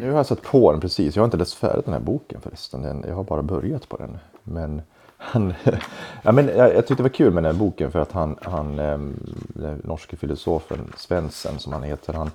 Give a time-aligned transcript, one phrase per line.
[0.00, 1.16] Nu har jag satt på den precis.
[1.16, 2.82] Jag har inte läst färdigt den här boken förresten.
[2.82, 4.18] Den, jag har bara börjat på den.
[4.42, 4.82] Men,
[5.16, 5.54] han,
[6.22, 8.36] ja, men jag, jag tyckte det var kul med den här boken för att han,
[8.42, 9.16] han ehm,
[9.48, 12.12] den norske filosofen Svensson som han heter.
[12.12, 12.30] Han,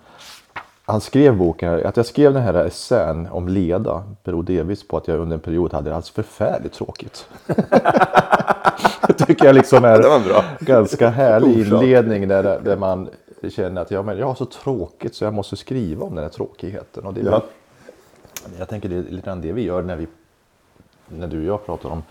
[0.85, 5.07] han skrev boken, att jag skrev den här essän om leda beror delvis på att
[5.07, 7.27] jag under en period hade det alltså förfärligt tråkigt.
[9.07, 13.09] det tycker jag liksom är en ganska härlig inledning där, där man
[13.49, 16.31] känner att ja, men jag har så tråkigt så jag måste skriva om den här
[16.31, 17.05] tråkigheten.
[17.05, 17.43] Och det är Ja.
[18.59, 20.07] Jag tänker det är lite grann det vi gör när, vi,
[21.07, 22.03] när du och jag pratar om,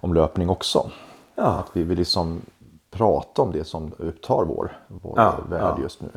[0.00, 0.90] om löpning också.
[1.34, 1.42] Ja.
[1.44, 2.42] Att vi vill liksom
[2.90, 5.82] prata om det som upptar vår, vår Ja, värld ja.
[5.82, 6.08] just nu.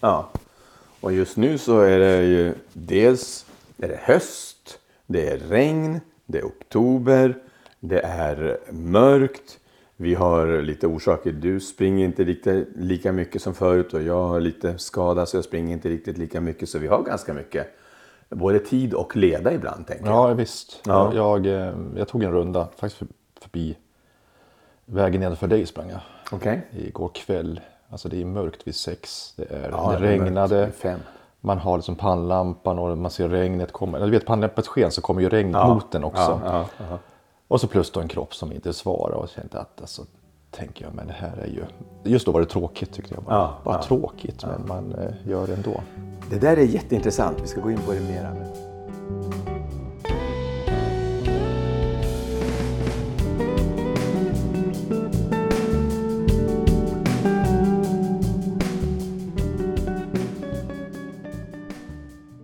[0.00, 0.28] Ja.
[1.00, 3.46] Och just nu så är det ju dels
[3.78, 7.36] är det höst, det är regn, det är oktober,
[7.80, 9.58] det är mörkt.
[9.96, 11.32] Vi har lite orsaker.
[11.32, 15.44] Du springer inte riktigt lika mycket som förut och jag har lite skada så jag
[15.44, 16.68] springer inte riktigt lika mycket.
[16.68, 17.66] Så vi har ganska mycket
[18.30, 20.30] både tid och leda ibland tänker jag.
[20.30, 20.80] Ja, visst.
[20.86, 21.12] Ja.
[21.14, 23.08] Jag, jag, eh, jag tog en runda faktiskt för-
[23.40, 23.76] förbi
[24.86, 26.00] vägen nedanför dig sprang jag
[26.32, 26.66] Okej.
[26.70, 27.60] igår kväll.
[27.88, 29.32] Alltså det är mörkt vid sex.
[29.36, 30.70] Det, är, Ja, det det regnade.
[30.72, 31.00] fem.
[31.40, 33.98] Man har liksom pannlampan och man ser regnet komma.
[33.98, 36.40] Du vet pannlampans sken så kommer ju regnet mot den också.
[36.44, 36.98] Ja, ja, ja.
[37.54, 40.06] Och så plus då en kropp som inte svarar och kände att alltså,
[40.50, 41.64] tänker jag men det här är ju.
[42.04, 43.24] Just då var det tråkigt tyckte jag.
[43.24, 43.82] Bara, Ja, bara ja.
[43.82, 45.82] tråkigt men man eh, gör det ändå.
[46.30, 47.38] Det där är jätteintressant.
[47.42, 48.36] Vi ska gå in på det mera.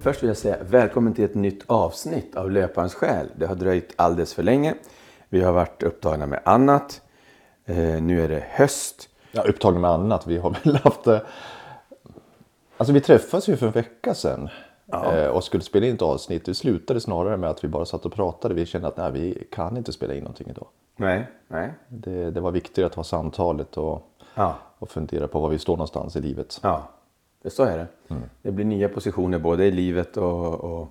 [0.01, 3.27] Först vill jag säga välkommen till ett nytt avsnitt av Löparens själ.
[3.37, 4.75] Det har dröjt alldeles för länge.
[5.33, 7.03] Vi har varit upptagna med annat.
[7.65, 9.09] Eh, nu är det höst.
[9.33, 10.27] Ja, upptagen med annat.
[10.27, 11.23] Vi har väl haft det.
[12.77, 14.49] Alltså vi träffades ju för en vecka sedan.
[14.93, 16.45] eh, Och skulle spela in ett avsnitt.
[16.45, 18.55] Det slutade snarare med att vi bara satt och pratade.
[18.55, 20.67] Vi kände att nej, vi kan inte spela in någonting idag.
[20.97, 21.73] Nej, nej.
[21.89, 24.03] Det, det var viktigare att ha samtalet och,
[24.35, 24.55] Ja.
[24.79, 26.61] och fundera på var vi står någonstans i livet.
[26.63, 26.83] Ja,
[27.43, 27.87] det så är det.
[28.43, 30.89] Det blir nya positioner både i livet och, och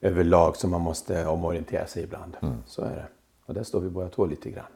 [0.00, 2.36] överlag som man måste omorientera sig ibland.
[2.66, 3.04] Så är det.
[3.50, 4.66] Och där står vi båda två lite grann.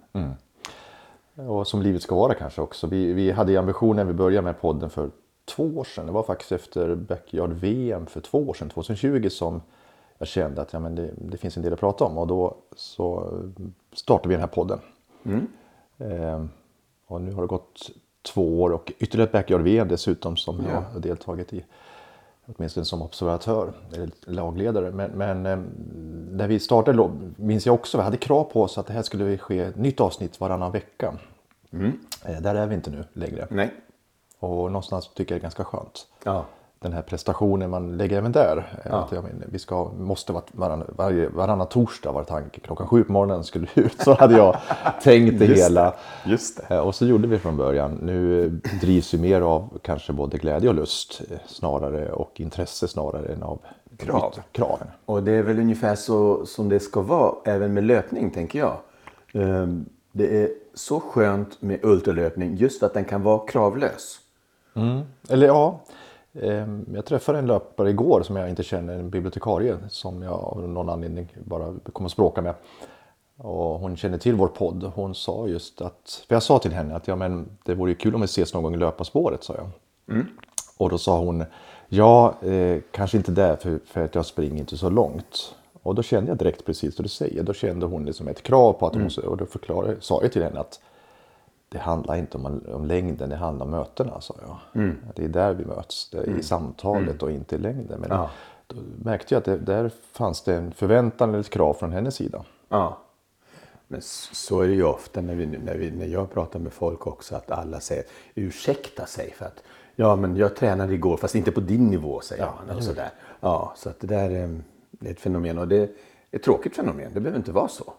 [1.48, 2.86] Och som livet ska vara kanske också.
[2.86, 5.10] Vi, vi hade ju ambitionen när vi började med podden för
[5.44, 6.06] två år sedan.
[6.06, 9.62] Det var faktiskt efter Backyard-VM för två år sedan, 2020, som
[10.18, 12.18] jag kände att ja, men det, det finns en del att prata om.
[12.18, 13.32] Och då så
[13.92, 14.78] startade vi den här podden.
[15.98, 16.44] Eh,
[17.06, 17.91] och nu har det gått
[18.22, 21.64] två år och ytterligare ett Backyard-VM dessutom som jag har deltagit i.
[22.47, 24.91] Åtminstone som observatör eller lagledare.
[24.91, 25.59] Men, men eh,
[26.31, 29.38] när vi startade minns jag också, vi hade krav på oss att det här skulle
[29.38, 31.15] ske ett nytt avsnitt varannan vecka.
[32.25, 33.47] Eh, där är vi inte nu längre.
[33.50, 33.75] Nej.
[34.38, 36.06] Och någonstans tycker jag det är ganska skönt.
[36.25, 36.44] Ja.
[36.84, 38.81] Den här prestationen man lägger även där.
[38.84, 42.61] eh, Att, jag menar, vi ska, måste vara varann, varje, varannan torsdag var tanken.
[42.65, 44.00] Klockan sju på morgonen skulle vi ut.
[44.00, 44.56] Så hade jag
[45.03, 45.65] tänkt det Just det.
[45.65, 45.95] hela.
[46.25, 46.75] Just det.
[46.75, 47.99] Eh, Och så gjorde vi från början.
[48.03, 48.50] Nu eh,
[48.81, 53.59] drivs vi mer av kanske både glädje och lust snarare och intresse snarare än av
[53.97, 54.34] Krav.
[54.53, 54.87] kraven.
[55.05, 58.77] Och det är väl ungefär så som det ska vara även med löpning tänker jag.
[59.33, 64.19] Ehm, Det är så skönt med ultralöpning just för att den kan vara kravlös.
[65.28, 65.81] Eller ja,
[66.95, 70.89] jag träffade en löpare igår som jag inte känner, en bibliotekarie som jag av någon
[70.89, 72.55] anledning bara kommer att språka med.
[73.37, 74.93] Och hon känner till vår podd.
[74.95, 77.95] Hon sa just att, för jag sa till henne att ja, men det vore ju
[77.95, 79.69] kul om vi ses någon gång i löparspåret, sa jag.
[80.77, 81.45] Och då sa hon,
[81.89, 85.55] ja, eh, kanske inte där för, för att jag springer inte så långt.
[85.83, 87.43] Och då kände jag direkt precis vad du säger.
[87.43, 90.43] Då kände hon liksom ett krav på att hon, och då förklarade, sa jag till
[90.43, 90.81] henne att
[91.74, 94.58] det handlar inte om, om längden, det handlar om mötena, sa jag.
[95.14, 98.00] Det är där vi möts, det är i samtalet och inte i längden.
[98.00, 98.30] Men Ja.
[98.66, 102.14] då märkte jag att det, där fanns det en förväntan eller ett krav från hennes
[102.14, 102.44] sida.
[102.68, 102.98] Ja.
[103.88, 104.00] Men
[104.32, 107.36] så är det ju ofta när, vi, när, vi, när jag pratar med folk också
[107.36, 108.04] att alla säger
[108.34, 109.62] ursäkta sig för att
[109.96, 112.76] ja men jag tränade igår fast inte på din nivå säger man.
[112.76, 113.10] Och sådär.
[113.41, 114.60] Ja, så att det där är,
[114.91, 115.88] det är ett fenomen och det är
[116.30, 117.10] ett tråkigt fenomen.
[117.15, 117.92] Det behöver inte vara så.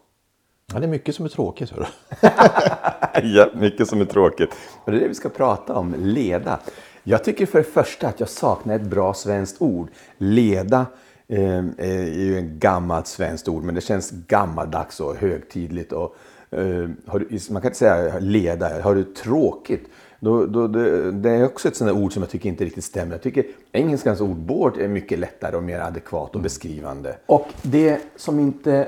[0.73, 1.69] Ja, det är mycket som är tråkigt.
[1.69, 3.27] Hör du.
[3.37, 4.49] ja, mycket som är tråkigt.
[4.83, 6.59] Och det är det vi ska prata om, leda.
[7.03, 9.89] Jag tycker för det första att jag saknar ett bra svenskt ord.
[10.17, 10.85] Leda
[11.27, 15.91] eh, är ju ett gammalt svenskt ord, men det känns gammaldags och högtidligt.
[15.91, 16.15] Och,
[16.49, 19.89] eh, du, man kan inte säga leda, har du tråkigt?
[20.19, 23.11] Då, då, det, det är också ett sånt ord som jag tycker inte riktigt stämmer.
[23.11, 27.17] Jag tycker engelskans ordbord är mycket lättare och mer adekvat och beskrivande.
[27.25, 28.87] Och det som inte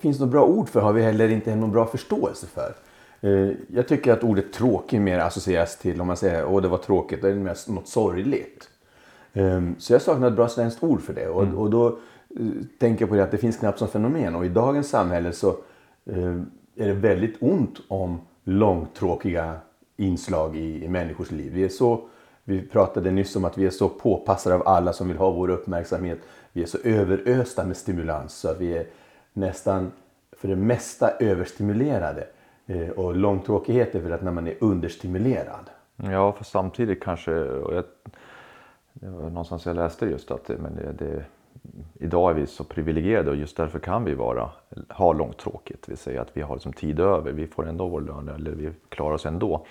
[0.00, 2.74] finns något bra ord för har vi heller inte någon bra förståelse för.
[3.20, 6.78] Eh, Jag tycker att ordet tråkig mer associeras till, om man säger åh det var
[6.78, 8.68] tråkigt, då är det mer något sorgligt.
[9.32, 11.28] Ehm, Så jag saknar ett bra svenskt ord för det.
[11.28, 11.58] Och, Mm.
[11.58, 11.94] och då eh,
[12.78, 14.34] tänker jag på det att det finns knappt som fenomen.
[14.34, 15.48] Och i dagens samhälle så
[16.06, 16.34] eh,
[16.76, 19.56] är det väldigt ont om långtråkiga
[19.96, 21.52] inslag i, i människors liv.
[21.54, 22.00] Vi, är så,
[22.44, 25.50] vi pratade nyss om att vi är så påpassade av alla som vill ha vår
[25.50, 26.18] uppmärksamhet.
[26.52, 28.86] Vi är så överösta med stimulans så att vi är
[29.38, 29.92] nästan
[30.32, 32.26] för det mesta överstimulerade.
[32.66, 35.70] Eh, Och långtråkighet är väl att när man är understimulerad.
[35.96, 37.84] Ja, för samtidigt kanske, och jag,
[38.92, 41.24] det var någonstans jag läste just att men det, det,
[41.94, 44.50] idag är vi så privilegierade och just därför kan vi vara,
[44.88, 45.88] ha långtråkigt.
[45.88, 48.70] Vill säga att vi har liksom tid över, vi får ändå vår lön eller vi
[48.88, 49.66] klarar oss ändå.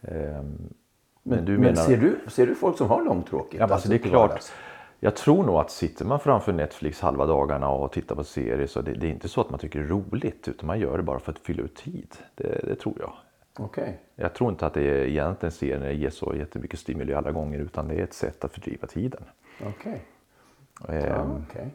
[0.00, 0.58] Ehm,
[1.22, 3.60] Men, du men menar- ser, du, ser du folk som har långtråkigt?
[3.60, 4.12] Ja, men alltså det är klart.
[4.30, 4.52] vardags?
[5.04, 8.80] Jag tror nog att sitter man framför Netflix halva dagarna och tittar på serier så
[8.80, 11.02] det, det är inte så att man tycker det är roligt utan man gör det
[11.02, 12.14] bara för att fylla ut tid.
[12.34, 13.12] Det, det tror jag.
[13.58, 14.00] Okej.
[14.16, 17.88] Jag tror inte att det är egentligen serien ger så jättemycket stimuli alla gånger utan
[17.88, 19.22] det är ett sätt att fördriva tiden.
[19.66, 20.02] Okej.
[20.88, 21.68] Ja, Ehm, okej.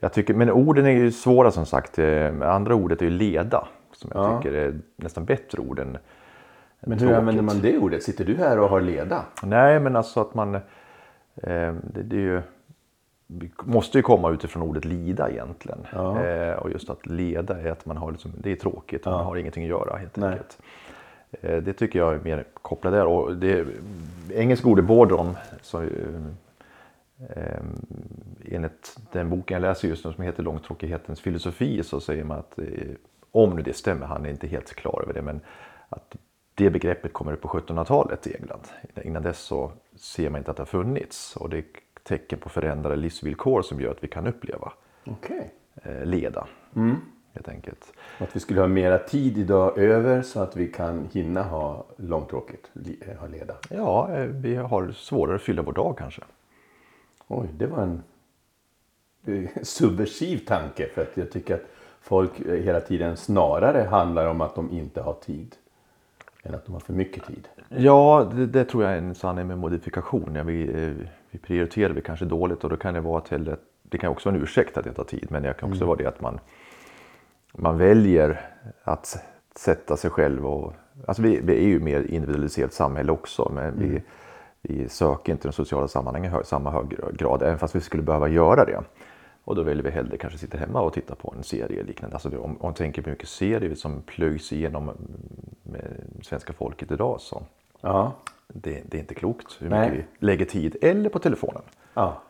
[0.00, 1.98] Jag tycker, men orden är ju svåra som sagt.
[1.98, 4.38] Eh, Andra ordet är ju leda som jag Ja.
[4.42, 5.98] tycker är nästan bättre ord än
[6.80, 7.16] Men hur tråkigt.
[7.18, 8.02] använder man det ordet?
[8.02, 9.24] Sitter du här och har leda?
[9.42, 10.58] Nej, men alltså att man...
[11.36, 12.42] Eh, det, det är ju,
[13.62, 15.86] måste ju komma utifrån ordet lida egentligen.
[15.92, 16.24] Ja.
[16.24, 19.24] Eh, och just att leda är att man har liksom, det är tråkigt och man
[19.24, 20.30] har ingenting att göra helt Nej.
[20.30, 20.58] enkelt.
[21.30, 23.06] Eh, det tycker jag är mer kopplat där.
[23.06, 23.66] Och det,
[24.34, 25.88] engelska ordet boredom, så, eh,
[27.28, 27.62] eh,
[28.44, 32.58] enligt den boken jag läser just nu som heter Långtråkighetens filosofi så säger man att,
[32.58, 32.64] eh,
[33.30, 35.40] om nu det stämmer, han är inte helt klar över det, men
[35.88, 36.16] att
[36.60, 38.62] det begreppet kommer upp på 1700-talet i England.
[39.04, 41.64] Innan dess så ser man inte att det har funnits och det är
[42.02, 44.72] tecken på förändrade livsvillkor som gör att vi kan uppleva
[45.04, 45.54] Okej.
[45.82, 46.46] eh, leda.
[47.32, 47.92] Helt enkelt.
[48.18, 52.70] Att vi skulle ha mera tid idag över så att vi kan hinna ha långtråkigt,
[53.06, 53.54] eh, ha leda.
[53.70, 56.22] Ja, eh, vi har svårare att fylla vår dag kanske.
[57.26, 58.02] Oj, det var en
[59.62, 60.88] subversiv tanke.
[60.94, 61.64] För att jag tycker att
[62.00, 65.56] folk hela tiden snarare handlar om att de inte har tid.
[66.42, 67.48] Än att de har för mycket tid.
[67.68, 70.34] Ja, det, det tror jag är en sanning med modifikation.
[70.34, 73.56] Ja, vi, eh, vi prioriterar vi kanske dåligt och då kan det vara till
[73.90, 75.26] det kan också vara en ursäkt att det tar tid.
[75.30, 76.40] Men det kan också vara det att man,
[77.52, 78.40] man väljer
[78.82, 79.24] att
[79.56, 80.72] sätta sig själv och...
[81.06, 83.52] Alltså vi, vi är ju mer individualiserat samhälle också.
[83.54, 84.02] Men vi,
[84.62, 87.42] vi söker inte de sociala sammanhangen i samma hög grad.
[87.42, 88.80] Även fast vi skulle behöva göra det.
[89.50, 92.16] Och då väljer vi hellre kanske sitta hemma och titta på en serie liknande.
[92.16, 94.90] Alltså om man tänker på hur mycket serier som plöjs igenom
[95.62, 97.42] med svenska folket idag så
[97.80, 98.12] Ja.
[98.48, 99.90] det, det är inte klokt hur Nej.
[99.90, 100.76] mycket vi lägger tid.
[100.82, 101.62] Eller på telefonen
[101.94, 102.22] Ja.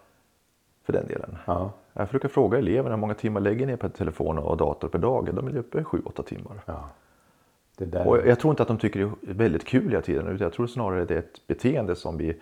[0.85, 1.37] för den delen.
[1.47, 1.73] Ja.
[1.93, 5.35] Jag brukar fråga eleverna hur många timmar lägger ni på telefon och dator per dag?
[5.35, 6.63] De är uppe i 7-8 timmar.
[6.67, 6.89] ja.
[8.07, 10.27] Och jag tror inte att de tycker det är väldigt kul hela tiden.
[10.27, 12.37] Utan jag tror snarare det är ett beteende som vi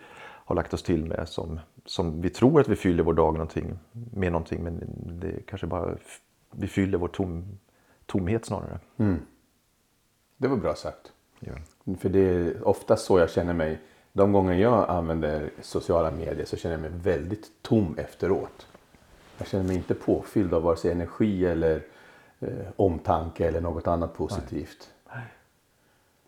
[0.49, 1.29] har lagt oss till med.
[1.29, 4.63] Som, som vi tror att vi fyller vår dag någonting, med någonting.
[4.63, 4.79] Men
[5.21, 5.95] det kanske bara
[6.51, 7.59] vi fyller vår tom,
[8.05, 8.79] tomhet snarare.
[10.37, 11.11] Det var bra sagt.
[11.39, 11.53] Ja.
[11.99, 13.79] För det är ofta så jag känner mig.
[14.13, 18.67] De gånger jag använder sociala medier så känner jag mig väldigt tom efteråt.
[19.37, 21.83] Jag känner mig inte påfylld av vare sig energi eller
[22.39, 24.89] eh, omtanke eller något annat positivt.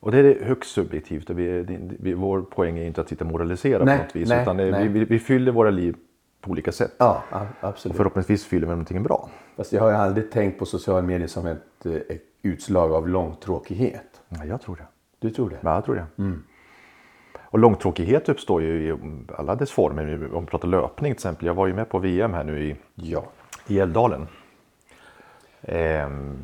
[0.02, 1.30] Och det är högst subjektivt.
[1.30, 1.66] Och vi,
[2.00, 4.30] vi, vår poäng är inte att sitta och moralisera Nej, på något vis.
[4.30, 4.88] nej, utan nej.
[4.88, 5.96] vi, vi, fyller våra liv
[6.42, 6.92] på olika sätt.
[6.98, 7.24] Ja,
[7.60, 7.94] absolut.
[7.94, 9.30] Och förhoppningsvis fyller vi någonting bra.
[9.58, 13.10] Fast jag har ju aldrig tänkt på sociala medier som ett, eh, ett utslag av
[13.10, 14.22] långtråkighet.
[14.30, 14.86] Ja, jag tror det.
[15.20, 15.58] Du tror det?
[15.62, 16.34] Ja, jag tror det.
[17.42, 18.98] Och långtråkighet uppstår ju i
[19.38, 20.34] alla dess former.
[20.36, 21.46] Om vi pratar löpning till exempel.
[21.48, 23.24] Jag var ju med på VM här nu i, Ja.
[23.68, 24.28] i Älvdalen.
[25.62, 26.38] Ehm,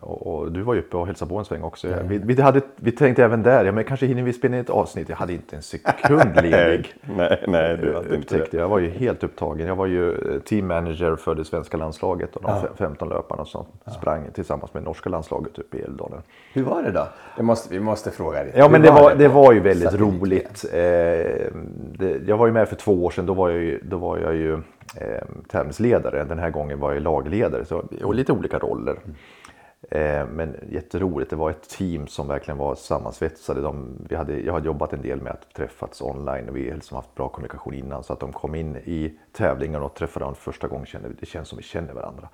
[0.00, 1.88] och, och du var ju uppe och hälsade på en sväng också.
[2.08, 4.70] Vi, vi, hade, vi tänkte även där, ja, men kanske hinner vi spela in ett
[4.70, 5.08] avsnitt.
[5.08, 6.94] Jag hade inte en sekund ledig.
[7.16, 8.56] Nej, nej du upptäckte.
[8.56, 9.66] Jag var ju helt upptagen.
[9.66, 13.44] Jag var ju eh, team manager för det svenska landslaget och de fe- 15 löparna
[13.44, 13.66] som
[13.98, 16.22] sprang tillsammans med norska landslaget uppe i Älvdalen.
[16.52, 17.06] Hur var det då?
[17.36, 18.52] Det måste, vi måste fråga dig.
[18.56, 20.22] Ja Hur men det var, det på var ju väldigt satellit?
[20.22, 20.64] roligt.
[20.72, 20.78] Eh,
[21.98, 23.26] det, jag var ju med för två år sedan.
[23.26, 24.52] Då var jag ju, då var jag ju
[24.96, 26.24] eh, tävlingsledare.
[26.24, 27.64] Den här gången var jag lagledare.
[27.64, 28.92] Så, och lite olika roller.
[28.92, 29.45] Eh,
[30.30, 31.30] men jätteroligt.
[31.30, 33.60] Det var ett team som verkligen var sammansvetsade.
[33.60, 36.74] De, vi hade, jag hade jobbat en del med att träffats online och vi har
[36.74, 38.02] liksom haft bra kommunikation innan.
[38.02, 40.86] Så att de kom in i tävlingen och träffade varandra första gången.
[40.86, 42.28] Kände, det känns som vi känner varandra.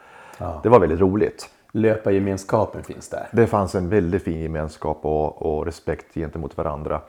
[0.63, 1.51] Det var väldigt roligt.
[1.73, 3.29] Löpargemenskapen finns där.
[3.33, 7.01] Det fanns en väldigt fin gemenskap och, och respekt gentemot varandra.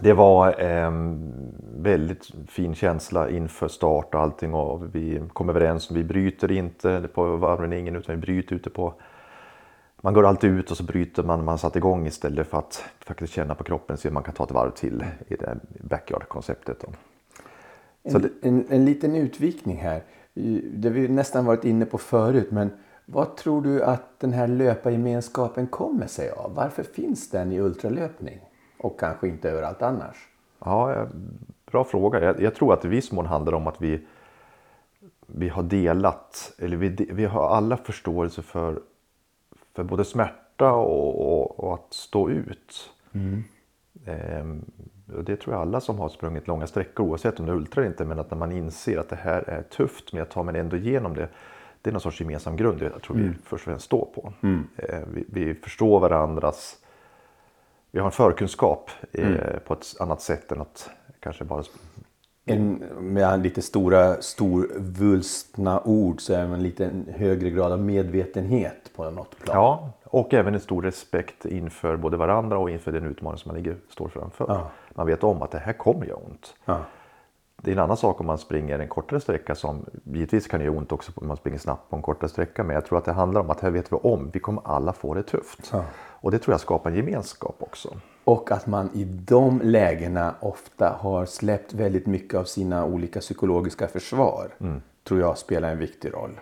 [0.00, 1.32] Det var en
[1.76, 7.08] väldigt fin känsla inför start och allting och vi kom överens om vi bryter inte
[7.14, 8.94] på varvningen utan vi bryter ute på
[10.00, 13.32] man går alltid ut och så bryter man, man satt igång istället för att faktiskt
[13.32, 16.80] känna på kroppen om man kan ta ett varv till i det här backyard-konceptet.
[16.80, 16.92] då.
[18.10, 20.02] Så En, en, en liten utvikning här.
[20.72, 22.70] Det vi nästan varit inne på förut, men
[23.06, 26.54] vad tror du att den här löpargemenskapen kommer sig av?
[26.54, 28.47] Varför finns den i ultralöpning?
[28.78, 30.16] Och kanske inte överallt annars?
[30.58, 31.06] Ja, eh,
[31.70, 32.24] bra fråga.
[32.24, 34.06] Jag, jag tror att i viss mån handlar det om att vi,
[35.26, 38.80] vi har delat, eller vi, vi har alla förståelse för,
[39.74, 42.90] för både smärta och, och, och att stå ut.
[44.06, 44.64] Ehm,
[45.16, 47.80] och det tror jag alla som har sprungit långa sträckor, oavsett om det är ultra
[47.80, 50.42] eller inte, men att när man inser att det här är tufft, men jag tar
[50.42, 51.28] mig ändå igenom det.
[51.82, 54.32] Det är någon sorts gemensam grund jag tror vi först och främst står på.
[54.76, 56.76] Eh, vi, vi förstår varandras
[57.98, 60.90] vi har en förkunskap eh, på ett annat sätt än att
[61.20, 61.62] kanske bara...
[62.44, 69.10] En, med lite stora, storvulstna ord så är en lite högre grad av medvetenhet på
[69.10, 69.56] något plan.
[69.56, 73.56] Ja, och även en stor respekt inför både varandra och inför den utmaning som man
[73.56, 74.44] ligger, står framför.
[74.48, 74.70] Ja.
[74.90, 76.54] Man vet om att det här kommer göra ont.
[76.64, 76.80] Ja.
[77.62, 80.78] Det är en annan sak om man springer en kortare sträcka som givetvis kan göra
[80.78, 82.64] ont också om man springer snabbt på en kortare sträcka.
[82.64, 84.92] Men jag tror att det handlar om att här vet vi om, vi kommer alla
[84.92, 85.70] få det tufft.
[85.72, 85.84] Ja.
[86.20, 87.88] Och det tror jag skapar en gemenskap också.
[88.24, 93.88] Och att man i de lägena ofta har släppt väldigt mycket av sina olika psykologiska
[93.88, 94.48] försvar.
[95.04, 96.40] Tror jag spelar en viktig roll.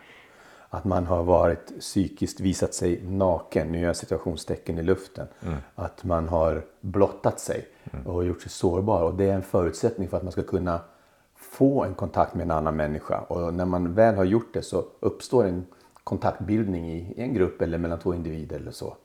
[0.69, 5.27] Att man har varit psykiskt visat sig naken, nu gör jag situationstecken i luften.
[5.75, 7.69] Att man har blottat sig
[8.07, 9.03] och gjort sig sårbar.
[9.03, 10.81] Och det är en förutsättning för att man ska kunna
[11.57, 13.21] få en kontakt med en annan människa.
[13.21, 15.67] Och när man väl har gjort det så uppstår en
[16.05, 18.97] kontaktbildning i en grupp eller mellan två individer eller så.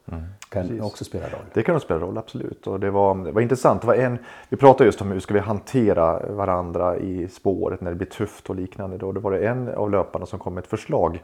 [0.49, 1.45] kan också spela roll.
[1.53, 2.67] Det kan nog spela roll, absolut.
[2.67, 3.81] Och det var, det var intressant.
[3.81, 4.17] Det var en,
[4.49, 8.49] vi pratade just om hur ska vi hantera varandra i spåret när det blir tufft
[8.49, 8.97] och liknande.
[8.97, 11.21] Då, då var det en av löparna som kom med ett förslag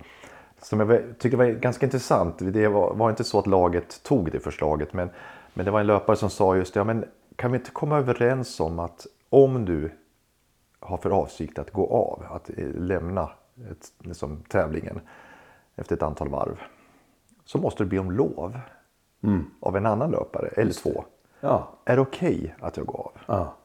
[0.62, 2.36] som jag tyckte var ganska intressant.
[2.39, 5.10] Det var, var inte så att laget tog det förslaget, men,
[5.53, 6.79] men det var en löpare som sa just det.
[6.79, 7.05] Ja, men
[7.36, 9.91] kan vi inte komma överens om att om du
[10.79, 13.29] har för avsikt att gå av, att eh, lämna
[13.72, 15.00] ett, liksom, tävlingen
[15.75, 16.60] efter ett antal varv,
[17.46, 18.60] så måste du be om lov
[19.60, 21.03] av en annan löpare eller två.
[21.39, 23.12] Ja, Är det okej att jag går av?
[23.25, 23.55] ja.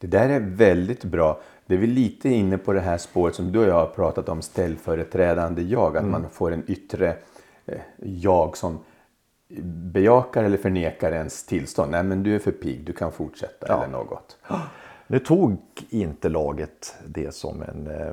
[0.00, 1.40] Det där är väldigt bra.
[1.66, 4.28] Det är vi lite inne på det här spåret som du och jag har pratat
[4.28, 5.96] om, ställföreträdande jag.
[5.96, 7.16] Att man får en yttre
[7.66, 8.78] eh, jag som
[9.92, 11.90] bejakar eller förnekar ens tillstånd.
[11.90, 14.38] Nej men du är för pigg, du kan fortsätta eller något.
[15.10, 15.58] Nu tog
[15.90, 18.08] inte laget det som en, eh,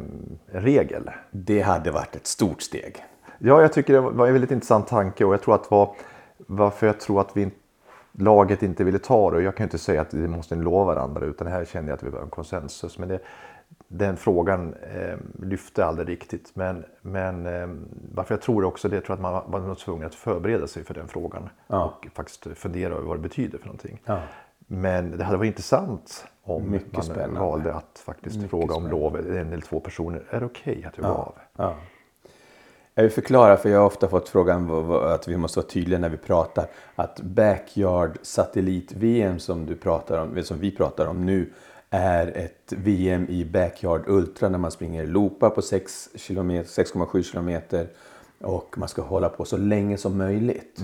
[0.58, 1.10] en regel.
[1.32, 3.04] Det hade varit ett stort steg.
[3.40, 5.96] Ja, jag tycker det var en väldigt intressant tanke och jag tror att var,
[6.38, 7.52] varför jag tror att vi,
[8.12, 9.42] laget inte ville ta det.
[9.42, 12.10] Jag kan inte säga att vi måste lova varandra utan här kände jag att vi
[12.10, 12.98] behöver en konsensus.
[12.98, 13.20] Men det,
[13.88, 16.52] den frågan eh, lyfte aldrig riktigt.
[16.54, 17.68] Men, men eh,
[18.14, 20.94] varför jag tror det också det tror att man var tvungen att förbereda sig för
[20.94, 21.50] den frågan.
[21.68, 21.84] Ja.
[21.84, 24.02] Och faktiskt fundera över vad det betyder för någonting.
[24.06, 24.20] Ja.
[24.68, 27.40] Men det hade varit intressant om Mycket man spännande.
[27.40, 28.90] valde att faktiskt Mycket fråga om spännande.
[29.30, 30.24] lov en eller två personer.
[30.30, 31.36] Är det okej att jag går av?
[31.58, 31.76] Ja.
[32.98, 36.10] Jag vill förklara, för jag har ofta fått frågan att vi måste vara tydliga när
[36.10, 36.68] vi pratar.
[36.96, 41.54] Att backyard satellit-VM som, du pratar om, som vi pratar om nu
[41.90, 47.88] är ett VM i backyard ultra när man springer loopar på 6 kilometer- 6,7 kilometer
[48.42, 50.84] och man ska hålla på så länge som möjligt.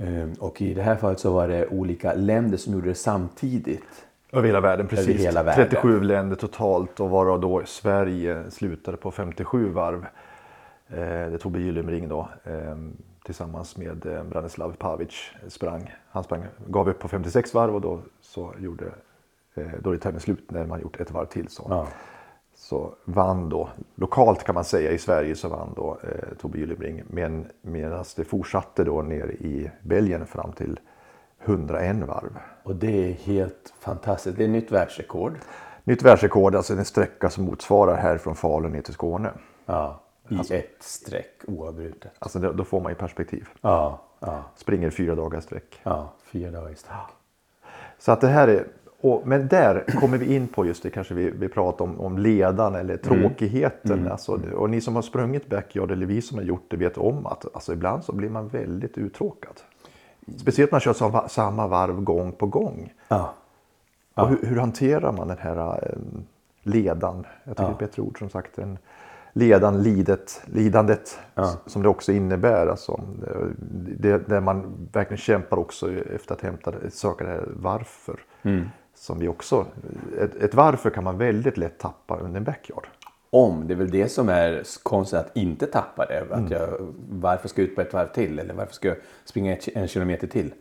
[0.00, 4.04] Ehm, Och i det här fallet så var det olika länder som gjorde det samtidigt.
[4.32, 5.20] Över hela världen, precis.
[5.20, 5.68] hela världen.
[5.68, 10.06] 37 länder totalt och varav då Sverige slutade på 57 varv.
[10.88, 12.76] Eh, det Tobbe Gyllenring då eh,
[13.24, 15.94] tillsammans med eh, Branislav Pavic sprang.
[16.10, 18.84] Han sprang, gav upp på 56 varv och då så gjorde
[19.54, 21.48] eh, då är tävlingen slut när man gjort ett varv till.
[21.48, 21.66] Så.
[21.68, 21.86] Ja.
[22.54, 27.02] så vann då, lokalt kan man säga i Sverige så vann då eh, Tobbe Gyllenring.
[27.06, 30.80] Men medan det fortsatte då ner i Belgien fram till
[31.44, 32.38] 101 varv.
[32.62, 34.38] Och det är helt fantastiskt.
[34.38, 35.38] Det är nytt världsrekord.
[35.84, 39.30] Nytt världsrekord, alltså en sträcka som motsvarar här från Falun ner till Skåne.
[39.66, 42.12] Ja, i ett streck oavbrutet.
[42.18, 43.48] Alltså då, får man ju perspektiv.
[43.60, 45.80] Ja, ja, Springer fyra dagar sträck.
[45.82, 46.12] ja.
[46.24, 46.96] Fyra dagar i sträck.
[47.98, 48.66] Så att det här är,
[49.00, 52.18] och, men där kommer vi in på just det kanske vi, vi pratar om, om
[52.18, 54.08] ledan eller tråkigheten.
[54.12, 57.26] Alltså, och ni som har sprungit backyard eller vi som har gjort det vet om
[57.26, 59.60] att alltså, ibland så blir man väldigt uttråkad.
[60.36, 62.92] Speciellt när man kör samma, samma varv gång på gång.
[64.14, 65.98] Ja, Och hur, hur hanterar man den här eh,
[66.62, 67.26] ledan?
[67.44, 68.58] Jag tycker det är ett bättre ord som sagt.
[68.58, 68.78] En
[69.32, 71.18] ledan, lidet, lidandet
[71.50, 72.66] s- som det också innebär.
[72.66, 73.00] Alltså,
[73.98, 78.20] det, där man verkligen kämpar också efter att hämta, söka det här varför.
[78.94, 79.66] Som vi också,
[80.20, 82.86] ett, ett varför kan man väldigt lätt tappa under en backyard.
[83.30, 83.66] Om.
[83.66, 86.26] Det är väl det som är konsten att inte tappa det.
[86.30, 86.68] Att jag,
[87.10, 88.38] varför ska jag ut på ett varv till?
[88.38, 90.52] Eller varför ska jag springa en kilometer till?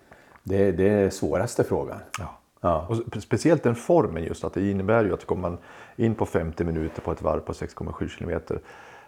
[0.44, 1.98] Det, det är svåraste frågan.
[2.20, 2.38] Ja.
[2.62, 2.86] Ja.
[2.90, 5.58] Och spe- speciellt den formen just att det innebär ju att kommer man
[5.96, 8.60] in på 50 minuter på ett varv på 6,7 kilometer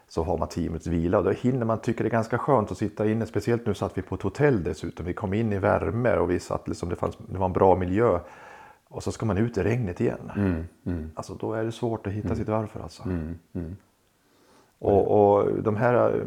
[0.08, 2.72] så har man 10 minuters vila och då hinner man tycka det är ganska skönt
[2.72, 3.26] att sitta inne.
[3.26, 5.06] Speciellt nu satt vi på ett hotell dessutom.
[5.06, 7.76] Vi kom in i värme och vi satt liksom, det, fanns, det var en bra
[7.76, 8.20] miljö.
[8.90, 10.32] Och så ska man ut i regnet igen.
[11.16, 13.04] Alltså då är det svårt att hitta sitt varför alltså.
[14.80, 16.24] Och, och de här eh,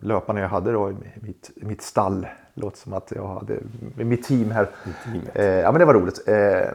[0.00, 3.58] löparna jag hade då i mitt, mitt stall, låter som att jag hade
[3.96, 4.68] mitt team här.
[5.34, 6.28] Eh, ja men det var roligt.
[6.28, 6.68] Eh,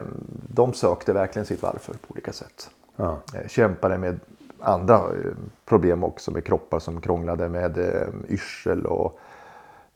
[0.54, 2.70] de sökte verkligen sitt varför på olika sätt.
[2.96, 3.18] Ja.
[3.34, 4.20] Eh, kämpade med
[4.60, 5.32] andra eh,
[5.64, 9.18] problem också med kroppar som krånglade med eh, yrsel och,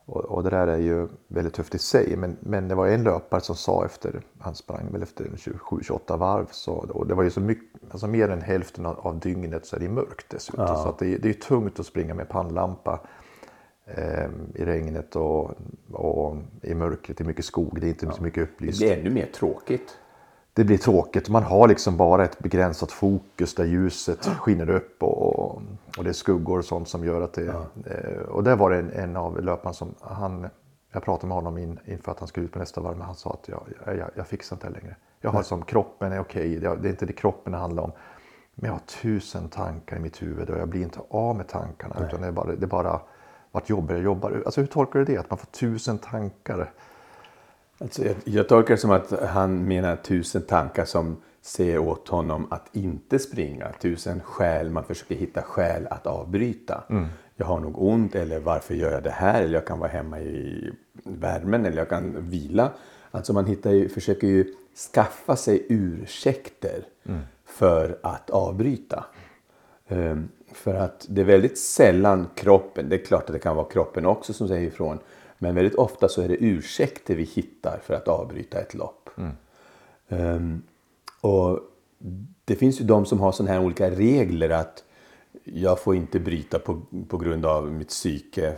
[0.09, 2.17] och, och det där är ju väldigt tufft i sig.
[2.17, 6.47] Men, men det var en löpare som sa efter, han sprang väl efter 27-28 varv,
[6.51, 9.77] så, och det var ju så mycket, alltså mer än hälften av, av dygnet så
[9.77, 10.67] är det mörkt dessutom.
[10.67, 13.01] Så att det, är- det är tungt att springa med pannlampa
[13.87, 15.51] eh, i regnet och,
[15.93, 17.17] och i mörkret.
[17.19, 19.99] Det är mycket skog, det är inte så mycket Det upplyst blir ännu mer tråkigt.
[20.53, 21.29] det blir tråkigt.
[21.29, 25.63] Man har liksom bara ett begränsat fokus där ljuset skiner upp och,
[25.99, 27.47] och, det är skuggor och sånt som gör att det...
[27.47, 30.47] Eh, och där var det en, en av löparna som han...
[30.93, 33.15] Jag pratade med honom in, inför att han skulle ut på nästa varv men han
[33.15, 34.97] sa att jag, jag, jag, jag fixar inte det längre.
[35.21, 37.93] Jag har som kroppen är okej, det, det är inte det kroppen det handlar om.
[38.55, 42.07] Men jag har tusen tankar i mitt huvud och jag blir inte av med tankarna.
[42.07, 43.01] Utan det är bara, det är bara
[43.53, 44.43] vart jobbar jag jobbar.
[44.47, 45.17] Alltså hur tolkar du det?
[45.17, 46.73] Att man får tusen tankar?
[47.79, 52.47] Alltså, jag, jag tolkar det som att han menar tusen tankar som säger åt honom
[52.51, 53.73] att inte springa.
[53.81, 56.85] Tusen skäl, man försöker hitta skäl att avbryta.
[57.37, 59.43] Jag har nog ont eller varför gör jag det här?
[59.43, 60.71] Eller jag kan vara hemma i
[61.05, 62.71] värmen eller jag kan vila.
[63.11, 64.55] Alltså man hittar ju, försöker ju
[64.95, 66.83] skaffa sig ursäkter
[67.45, 69.05] för att avbryta.
[69.89, 73.67] Ehm, För att det är väldigt sällan kroppen, det är klart att det kan vara
[73.69, 74.99] kroppen också som säger ifrån.
[75.39, 79.11] Men väldigt ofta så är det ursäkter vi hittar för att avbryta ett lopp.
[80.09, 80.63] Ehm,
[81.21, 81.61] och
[82.45, 84.85] det finns ju de som har sådana här olika regler att
[85.45, 88.55] jag får inte bryta på, på grund av mitt psyke.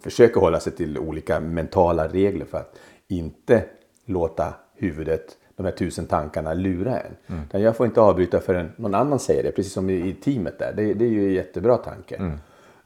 [0.00, 3.64] Försöker hålla sig till olika mentala regler för att inte
[4.04, 7.42] låta huvudet, de här tusen tankarna lura en.
[7.46, 10.72] Utan Jag får inte avbryta förrän någon annan säger det, precis som i, teamet där.
[10.76, 12.16] Det, det är ju en jättebra tanke.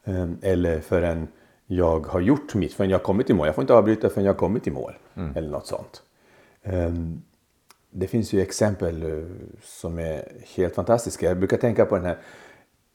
[0.04, 1.28] Ehm, Eller förrän
[1.66, 3.46] jag har gjort mitt, förrän jag har kommit i mål.
[3.46, 4.92] Jag får inte avbryta förrän jag har kommit i mål.
[5.34, 6.02] Eller något sånt.
[6.62, 7.22] Ehm,
[7.98, 9.24] det finns ju exempel eh,
[9.62, 11.26] som är helt fantastiska.
[11.26, 12.18] Jag brukar tänka på den här,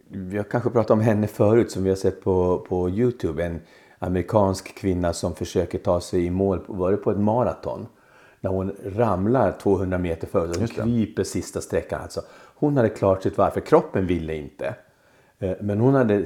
[0.08, 3.44] vi har kanske pratat om henne förut som vi har sett på, på Youtube.
[3.46, 3.62] En
[4.00, 7.88] amerikansk kvinna som försöker ta sig i mål, var det på ett maraton?
[8.40, 10.82] När hon ramlar 200 meter Just det.
[10.84, 12.02] kryper sista sträckan.
[12.02, 12.22] Alltså,
[12.56, 14.76] hon hade klart sitt varv, för kroppen ville inte.
[15.40, 16.26] Eh, Men hon, hade,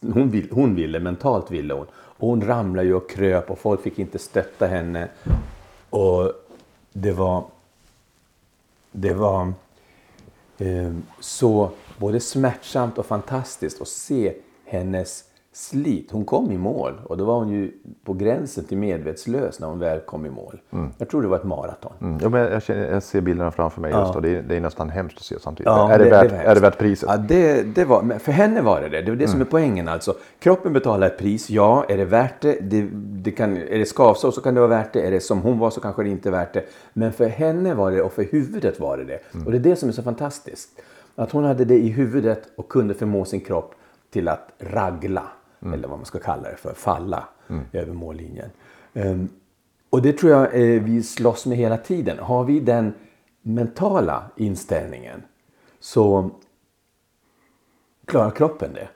[0.00, 1.86] hon, vill, hon ville, mentalt ville hon.
[1.94, 5.08] Och hon ramlade ju och kröp och folk fick inte stötta henne.
[5.90, 6.32] Och
[6.92, 7.44] det var
[8.96, 9.52] det var
[10.58, 15.24] eh, så både smärtsamt och fantastiskt att se hennes
[15.56, 16.10] slit.
[16.10, 17.72] Hon kom i mål och då var hon ju
[18.04, 20.60] på gränsen till medvetslös när hon väl kom i mål.
[20.98, 21.92] Jag tror det var ett maraton.
[22.00, 22.18] Mm.
[22.22, 24.60] Ja, men jag, känner, jag ser bilderna framför mig just och det är, det är
[24.60, 25.66] nästan hemskt att se samtidigt.
[25.66, 27.08] Ja, är, det, värt, var är det värt priset?
[27.08, 29.02] Ja, det, det var, men för henne var det det.
[29.02, 29.88] Det var det som är poängen.
[29.88, 31.50] Alltså, kroppen betalar ett pris.
[31.50, 32.58] Ja, är det värt det?
[32.60, 35.02] det, det kan, är det skavsår så kan det vara värt det.
[35.02, 36.64] Är det som hon var så kanske det inte är värt det.
[36.92, 39.18] Men för henne var det och för huvudet var det det.
[39.44, 40.68] Och det är det som är så fantastiskt.
[41.16, 43.74] Att hon hade det i huvudet och kunde förmå sin kropp
[44.10, 45.22] till att ragla.
[45.72, 46.74] Eller vad man ska kalla det för.
[46.74, 47.24] Falla
[47.72, 48.50] över mållinjen.
[48.94, 49.28] Ehm,
[49.90, 52.18] och det tror jag eh, vi slåss med hela tiden.
[52.18, 52.92] Har vi den
[53.42, 55.22] mentala inställningen
[55.80, 56.30] så
[58.06, 58.88] klarar kroppen det.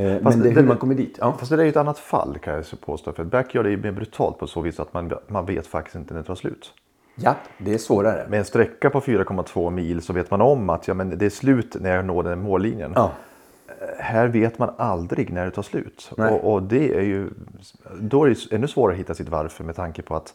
[0.00, 1.16] Eh, Fast Men det är det- hur man kommer dit.
[1.20, 1.32] Ja.
[1.38, 3.12] Fast det är ju ett annat fall kan jag påstå.
[3.12, 6.14] För back gör det mer brutalt på så vis att man, man vet faktiskt inte
[6.14, 6.74] när det tar slut.
[7.14, 8.26] ja, det är svårare.
[8.28, 11.30] Med en sträcka på 4,2 mil så vet man om att ja, men det är
[11.30, 12.92] slut när jag når den mållinjen.
[12.94, 13.10] Ja.
[13.98, 16.12] Här vet man aldrig när det tar slut.
[16.16, 17.30] Och, och det är ju,
[18.00, 20.34] då är det ännu svårare att hitta sitt varför med tanke på att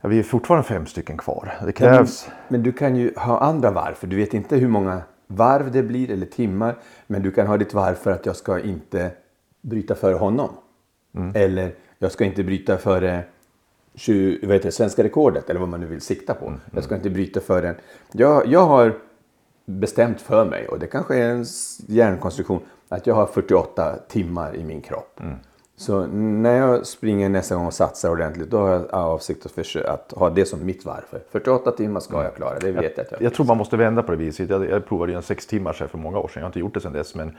[0.00, 1.52] ja, vi är fortfarande fem stycken kvar.
[1.64, 2.28] Det krävs...
[2.48, 3.94] Men du kan ju ha andra varv.
[3.94, 6.76] För du vet inte hur många varv det blir eller timmar.
[7.06, 9.10] Men du kan ha ditt varv för att jag ska inte
[9.60, 10.50] bryta före honom.
[11.34, 13.22] Eller jag ska inte bryta före
[13.94, 16.54] 20, vad heter det, svenska rekordet eller vad man nu vill sikta på.
[16.74, 17.74] Jag ska inte bryta före...
[18.12, 18.94] Jag, jag har
[19.64, 21.44] bestämt för mig och det kanske är en
[21.86, 25.20] hjärnkonstruktion att jag har 48 timmar i min kropp.
[25.76, 29.92] Så när jag springer nästa gång och satsar ordentligt då har jag avsikt att, försöka,
[29.92, 31.18] att ha det som mitt varv.
[31.30, 34.02] 48 timmar ska jag klara, det vet jag att jag Jag tror man måste vända
[34.02, 34.50] på det viset.
[34.50, 36.40] Jag, jag provade ju en sex timmars här för många år sedan.
[36.40, 37.14] Jag har inte gjort det sedan dess.
[37.14, 37.36] Men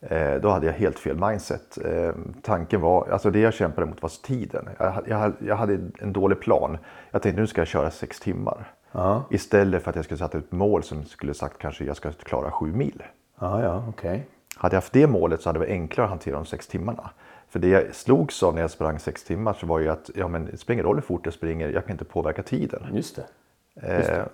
[0.00, 1.78] eh, då hade jag helt fel mindset.
[1.84, 2.10] Eh,
[2.42, 4.68] tanken var, alltså det jag kämpade mot var tiden.
[4.78, 6.78] Jag, jag, jag hade en dålig plan.
[7.10, 8.72] Jag tänkte nu ska jag köra sex timmar.
[8.92, 9.24] Ja.
[9.30, 12.50] Istället för att jag skulle sätta ett mål som skulle sagt kanske jag ska klara
[12.50, 13.02] sju mil.
[13.38, 14.26] Ja, ja, okej.
[14.56, 17.10] Hade jag haft det målet så hade det varit enklare att hantera de sex timmarna.
[17.48, 20.28] För det jag slogs av när jag sprang sex timmar så var ju att ja,
[20.28, 22.86] men det spelar ingen roll hur fort jag springer, jag kan inte påverka tiden.
[22.92, 23.26] Just det.
[23.74, 24.24] Eh,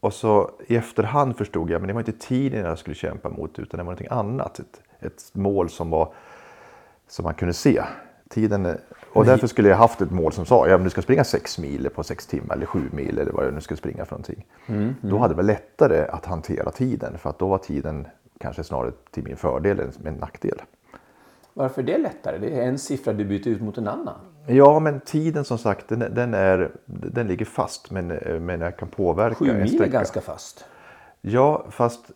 [0.00, 3.58] och så i efterhand förstod jag, men det var inte tiden jag skulle kämpa mot
[3.58, 4.58] utan det var någonting annat.
[4.58, 6.12] Ett, ett mål som var
[7.08, 7.82] som man kunde se.
[8.28, 8.78] Tiden,
[9.16, 11.58] och därför skulle jag haft ett mål som sa, ja men du ska springa sex
[11.58, 14.46] mil på sex timmar eller sju mil eller vad jag nu ska springa för någonting.
[15.00, 18.06] Då hade det varit lättare att hantera tiden för att då var tiden
[18.40, 20.62] kanske snarare till min fördel än en nackdel.
[21.54, 22.38] Varför är det lättare?
[22.38, 24.14] Det är en siffra du byter ut mot en annan.
[24.46, 28.06] Ja, men tiden som sagt, den, den, är, den ligger fast men,
[28.40, 30.64] men jag kan påverka Sju mil är ganska fast.
[31.20, 32.10] Ja, fast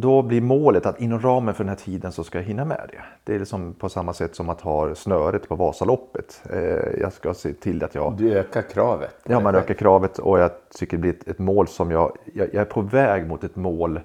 [0.00, 2.88] då blir målet att inom ramen för den här tiden så ska jag hinna med
[2.92, 3.02] det.
[3.24, 6.42] Det är liksom på samma sätt som att ha snöret på Vasaloppet.
[6.50, 8.16] Eh, jag ska se till att jag...
[8.16, 9.16] Du ökar kravet.
[9.24, 12.54] Ja, man ökar kravet och jag tycker det blir ett, mål som jag, jag...
[12.54, 14.00] Är på väg mot ett mål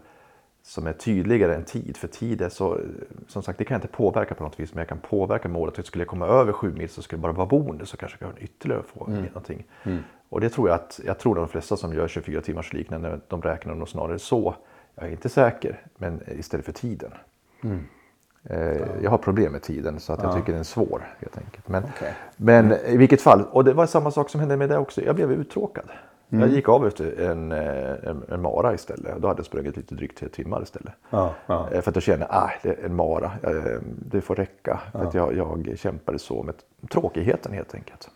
[0.64, 1.98] som är tydligare än tid.
[1.98, 2.78] För tid är så...
[3.28, 4.74] Som sagt, det kan jag inte påverka på något vis.
[4.74, 5.86] Men jag kan påverka målet.
[5.86, 7.86] Skulle jag komma över sju mil så skulle jag bara vara boende.
[7.86, 9.24] Så kanske jag kan ytterligare få Mm.
[9.24, 9.64] någonting.
[10.30, 11.00] Och det tror jag att...
[11.06, 13.20] Jag tror de flesta som gör 24 timmars liknande.
[13.28, 14.56] De räknar nog snarare så.
[14.96, 15.86] Jag är inte säker.
[15.98, 17.12] Men istället för tiden.
[17.64, 17.86] Mm.
[18.44, 21.68] Eh, Jag har problem med tiden så att jag tycker den är svår helt enkelt.
[21.68, 22.14] Men, Okej.
[22.38, 25.02] men i vilket fall, och det var samma sak som hände med det också.
[25.02, 25.86] Jag blev uttråkad.
[26.34, 29.18] Jag gick av efter en, eh, en, en mara istället.
[29.18, 30.94] Då hade jag sprungit lite drygt tre timmar istället.
[31.10, 31.70] Ja, ja.
[31.72, 33.32] Eh, För att jag kände är en mara.
[34.06, 34.80] Det får räcka.
[34.92, 36.56] För att jag, jag kämpade så med
[36.90, 38.10] tråkigheten helt enkelt.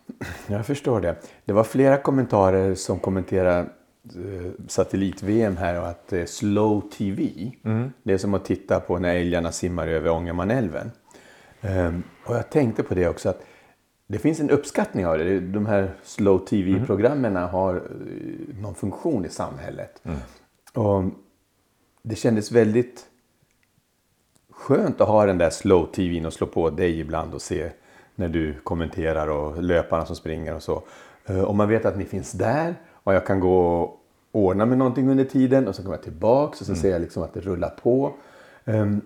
[0.47, 1.15] Jag förstår det.
[1.45, 3.65] Det var flera kommentarer som kommenterade
[4.67, 7.51] satellit-VM här och att eh, slow TV.
[8.03, 10.91] Det är som att titta på när älgarna simmar över Ångermanälven.
[11.61, 13.41] Ehm, och jag tänkte på det också att
[14.07, 15.39] det finns en uppskattning av det.
[15.39, 17.81] De här slow TV-programmen har eh,
[18.61, 20.01] någon funktion i samhället.
[20.73, 21.03] Och
[22.01, 23.05] det kändes väldigt
[24.51, 27.69] skönt att ha den där slow tvn och slå på dig ibland och se
[28.15, 30.83] när du kommenterar och löparna som springer och så.
[31.25, 34.77] Eh, Och man vet att ni finns där och jag kan gå och ordna med
[34.77, 37.39] någonting under tiden och så kommer jag tillbaks och så ser jag liksom att det
[37.39, 38.13] rullar på.
[38.65, 39.01] Ehm,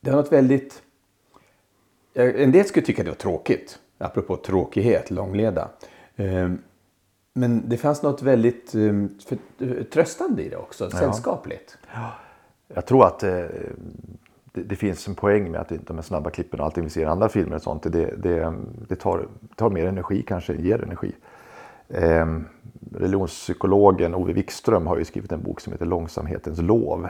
[0.00, 0.82] Det var något väldigt...
[2.12, 5.68] Ja, En del skulle tycka det var tråkigt, apropå tråkighet, långleda.
[6.16, 6.58] Ehm,
[7.34, 11.78] Men det fanns något väldigt ehm, för- tröstande i det också, sällskapligt.
[12.74, 13.30] Jag tror att eh,
[14.52, 17.00] det, det finns en poäng med att de här snabba klippen och allting vi ser
[17.00, 17.82] i andra filmer och sånt.
[17.82, 18.52] Det, det,
[18.88, 21.12] det tar, tar mer energi kanske, ger energi.
[21.94, 22.26] Eh,
[22.94, 27.08] religionspsykologen Ove Wikström har ju skrivit en bok som heter Långsamhetens lov.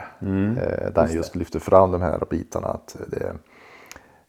[0.57, 2.67] eh, där han just lyfter fram de här bitarna.
[2.67, 3.33] Att det,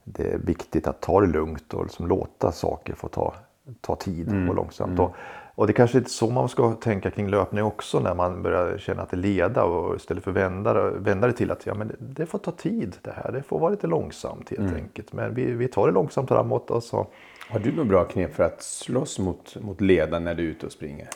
[0.04, 3.34] det är viktigt att ta det lugnt och liksom låta saker få ta,
[3.80, 4.98] ta tid och långsamt.
[5.00, 5.14] Och,
[5.54, 9.02] och det kanske är så man ska tänka kring löpning också när man börjar känna
[9.02, 12.26] att det leda och istället för vända, vända det till att ja, men det, det
[12.26, 13.32] får ta tid det här.
[13.32, 15.12] Det får vara lite långsamt helt enkelt.
[15.12, 17.06] Men vi, vi tar det långsamt framåt och så
[17.52, 20.66] Har du några bra knep för att slåss mot, mot ledan när du är ute
[20.66, 21.08] och springer?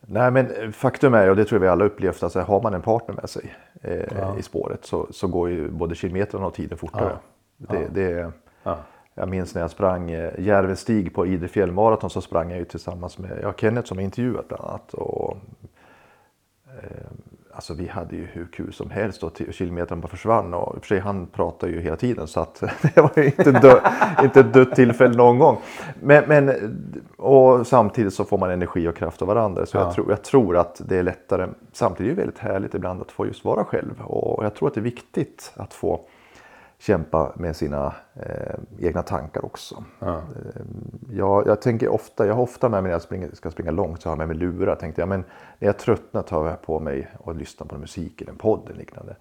[0.00, 2.82] Nej men faktum är, och det tror jag vi alla upplevt, att har man en
[2.82, 7.16] partner med sig eh, i spåret så, så går ju både kilometrarna och tiden fortare.
[7.56, 8.78] Det, det, Ja.
[9.14, 13.18] Jag minns när jag sprang eh, Järvestig på Idre fjällmaraton så sprang jag ju tillsammans
[13.18, 14.94] med ja, Kenneth som jag intervjuat bland annat.
[14.94, 15.36] Och,
[16.66, 17.06] eh,
[17.52, 20.54] alltså vi hade ju hur kul som helst och kilometrarna bara försvann.
[20.54, 22.60] Och i och för sig han pratade ju hela tiden så att
[22.94, 23.80] det var ju inte, dö,
[24.22, 25.58] inte ett dött tillfälle någon gång.
[26.00, 26.52] Men, men,
[27.16, 29.66] och samtidigt så får man energi och kraft av varandra.
[29.66, 31.48] Så jag, tror, jag tror att det är lättare.
[31.72, 34.02] Samtidigt är det väldigt härligt ibland att få just vara själv.
[34.02, 36.00] Och jag tror att det är viktigt att få
[36.82, 39.84] kämpa med sina eh, egna tankar också.
[40.00, 40.20] Eh,
[41.10, 44.02] jag, jag tänker ofta, jag har ofta med mig när jag springer, ska springa långt
[44.02, 44.76] så har jag med mig lurar.
[44.76, 45.24] Tänkte jag, men
[45.58, 48.78] när jag tröttnar tar jag på mig och lyssnar på musik eller en podd eller
[48.78, 49.16] liknande.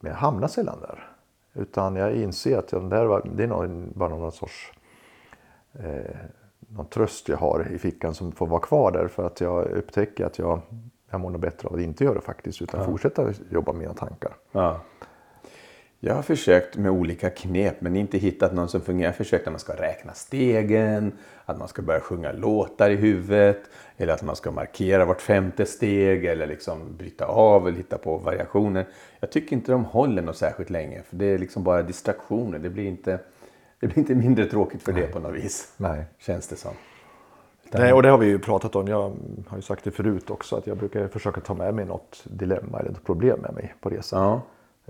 [0.00, 1.10] Men jag hamnar sällan där.
[1.52, 4.72] Utan jag inser att jag, där var, det är någon, bara någon sorts
[5.72, 6.16] eh,
[6.58, 9.08] någon tröst jag har i fickan som får vara kvar där.
[9.08, 10.60] För att jag upptäcker att jag,
[11.10, 12.62] jag mår nog bättre av att inte göra det faktiskt.
[12.62, 14.36] Utan fortsätta jobba med mina tankar.
[14.52, 14.80] Ja.
[16.06, 19.06] Jag har försökt med olika knep men inte hittat någon som fungerar.
[19.06, 21.12] Jag har försökt att man ska räkna stegen,
[21.44, 23.60] att man ska börja sjunga låtar i huvudet
[23.96, 28.16] eller att man ska markera vart femte steg eller liksom bryta av eller hitta på
[28.16, 28.86] variationer.
[29.20, 32.58] Jag tycker inte de håller något särskilt länge för det är liksom bara distraktioner.
[32.58, 33.18] Det blir inte,
[33.80, 35.72] det blir inte mindre tråkigt för det på något vis.
[35.76, 36.04] Nej.
[36.18, 36.72] Känns det som.
[37.70, 38.88] Nej, och det har vi ju pratat om.
[38.88, 39.12] Jag
[39.46, 42.80] har ju sagt det förut också att jag brukar försöka ta med mig något dilemma
[42.80, 44.22] eller ett problem med mig på resan.
[44.22, 44.40] Ja.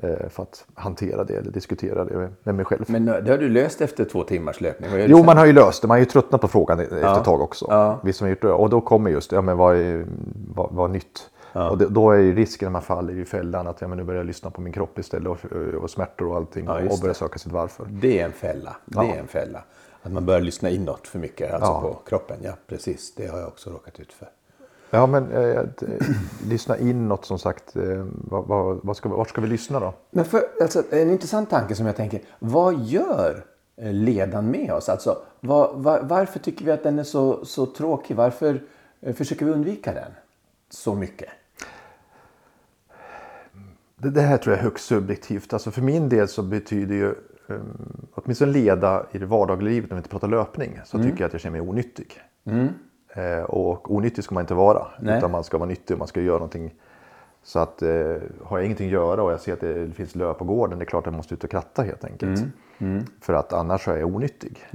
[0.03, 2.85] Eh, För att hantera det eller diskutera det med mig själv.
[2.87, 4.91] Men det har du löst efter två timmars löpning?
[5.07, 5.89] Jo, man har ju löst det.
[5.89, 7.67] Man har ju tröttnat på frågan efter ett tag också.
[7.69, 8.01] Ja.
[8.05, 8.53] Vi som har gjort det.
[8.53, 10.07] Och då kommer just ja, men vad, är,
[10.55, 11.31] vad, vad är nytt?
[11.53, 14.05] Och det, då är ju risken när man faller i fällan att ja, men nu
[14.05, 15.53] börjar jag lyssna på min kropp istället och,
[15.83, 17.15] och smärtor och allting Ja, och börja det.
[17.15, 17.87] söka sitt varför.
[17.91, 18.77] Det är en fälla.
[18.85, 19.65] Det är en fälla.
[20.03, 21.81] Att man börjar lyssna inåt för mycket, alltså Ja.
[21.81, 22.37] på kroppen.
[22.43, 23.15] Ja, precis.
[23.15, 24.29] Det har jag också råkat ut för.
[24.95, 25.89] Ja, men eh, att, eh,
[26.49, 27.77] lyssna inåt som sagt.
[27.77, 29.95] Eh, vad, vad, vad ska, vart ska vi lyssna då?
[30.11, 32.21] Men för, alltså, en intressant tanke som jag tänker.
[32.39, 33.45] Vad gör
[33.77, 34.89] eh, ledan med oss?
[34.89, 38.17] Alltså, vad, var, varför tycker vi att den är så, så tråkig?
[38.17, 38.63] Varför
[39.01, 40.11] eh, försöker vi undvika den
[40.71, 41.29] så mycket?
[43.97, 45.53] Det, det här tror jag är högst subjektivt.
[45.53, 47.15] Alltså för min del så betyder ju
[47.47, 51.11] um, åtminstone leda i det vardagliga livet när vi inte pratar löpning så Mm.
[51.11, 52.21] tycker jag att jag känner mig onyttig.
[52.45, 52.67] Eh,
[53.47, 55.19] och onyttig ska man inte vara Nej.
[55.19, 56.75] utan man ska vara nyttig och man ska göra någonting.
[57.43, 60.35] Så att eh, har jag ingenting att göra och jag ser att det finns lö
[60.35, 62.41] på gården det är klart att jag måste ut och kratta helt enkelt.
[62.79, 63.05] Mm.
[63.21, 64.67] För att annars är jag onyttig.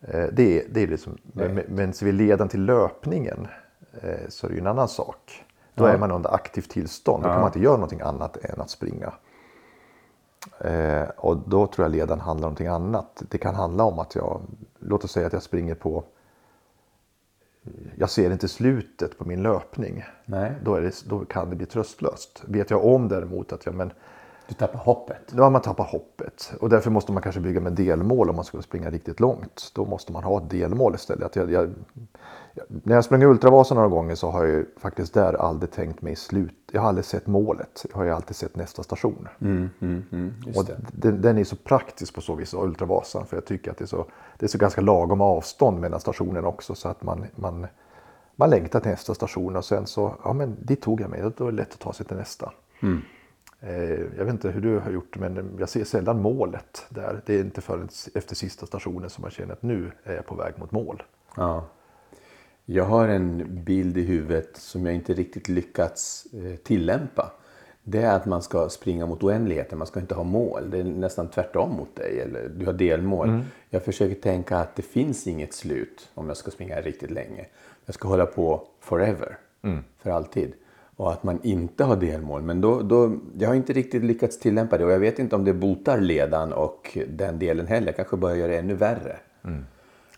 [0.00, 3.48] Eh, det, det är liksom, men, men- ser vi ledan till löpningen
[4.02, 5.44] eh, så är det ju en annan sak.
[5.74, 7.22] Då är man under aktivt tillstånd.
[7.22, 9.12] Då kan man inte göra någonting annat än att springa.
[10.58, 13.22] Eh, och då tror jag ledan handlar om någonting annat.
[13.30, 14.40] Det kan handla om att jag,
[14.78, 16.04] låt oss säga att jag springer på,
[18.00, 20.04] jag ser inte slutet på min löpning.
[20.24, 20.52] Nej.
[20.64, 22.42] Då, är det, då kan det bli tröstlöst.
[22.46, 23.92] Vet jag om däremot att jag, men,
[24.48, 25.32] Du tappar hoppet.
[25.32, 26.52] har man tappat hoppet.
[26.60, 29.72] Och därför måste man kanske bygga med delmål om man ska springa riktigt långt.
[29.74, 31.24] Då måste man ha ett delmål istället.
[31.24, 31.70] Att jag, jag,
[32.66, 36.16] när jag sprang Ultravasan några gånger så har jag ju faktiskt där aldrig tänkt mig
[36.16, 36.54] slut.
[36.72, 37.86] Jag har aldrig sett målet.
[37.90, 39.28] Jag har ju alltid sett nästa station.
[39.40, 43.26] Mm, mm, mm, Och den, den är så praktisk på så vis, Ultravasan.
[43.26, 44.06] För jag tycker att det är så,
[44.38, 46.74] det är så ganska lagom avstånd mellan stationerna också.
[46.74, 47.66] Så att man, man,
[48.40, 51.22] man längtar till nästa station och sen så, ja men dit tog jag mig.
[51.36, 52.52] Då är det lätt att ta sig till nästa.
[53.60, 57.20] Eh, Jag vet inte hur du har gjort men jag ser sällan målet där.
[57.26, 60.34] Det är inte förrän efter sista stationen som man känner att nu är jag på
[60.34, 61.02] väg mot mål.
[61.36, 61.64] Ja.
[62.64, 67.32] Jag har en bild i huvudet som jag inte riktigt lyckats eh, tillämpa.
[67.82, 70.70] Det är att man ska springa mot oändligheten, man ska inte ha mål.
[70.70, 73.28] Det är nästan tvärtom mot dig, eller du har delmål.
[73.70, 77.46] Jag försöker tänka att det finns inget slut om jag ska springa riktigt länge.
[77.90, 79.38] Jag ska hålla på forever,
[80.02, 80.52] för alltid.
[80.96, 82.42] Och att man inte har delmål.
[82.42, 85.44] Men då, då, jag har inte riktigt lyckats tillämpa det och jag vet inte om
[85.44, 87.92] det botar ledan och den delen heller.
[87.92, 89.16] Kanske bara gör det ännu värre.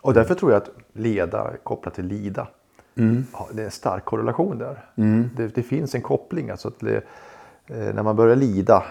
[0.00, 2.48] Och därför tror jag att leda kopplat till lida.
[3.32, 4.85] Ja, det är en stark korrelation där.
[5.37, 6.50] Det, det finns en koppling.
[6.50, 6.96] Alltså att det,
[7.66, 8.85] eh, när man börjar lida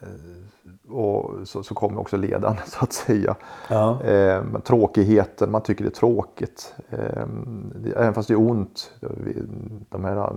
[0.00, 0.08] eh,
[0.90, 3.36] och så, så kommer också ledan så att säga.
[3.68, 4.02] Ja.
[4.02, 6.74] Eh, tråkigheten, man tycker det är tråkigt.
[6.90, 7.26] Eh,
[7.74, 8.92] det, även fast det är ont.
[9.88, 10.32] De här,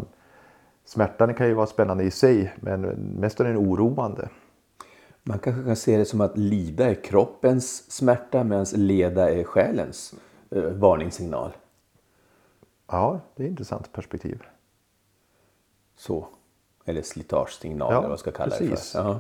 [0.86, 2.82] smärtan kan ju vara spännande i sig men
[3.20, 4.30] mest är den oroande.
[5.24, 10.14] Man kanske kan se det som att lida är kroppens smärta medan leda är själens
[10.50, 11.52] eh, varningssignal.
[12.88, 14.44] Ja, det är ett intressant perspektiv.
[15.96, 16.28] Så.
[16.86, 18.92] Eller slitagesignal Ja, eller vad jag ska kalla det precis.
[18.92, 19.00] för.
[19.00, 19.20] Ja.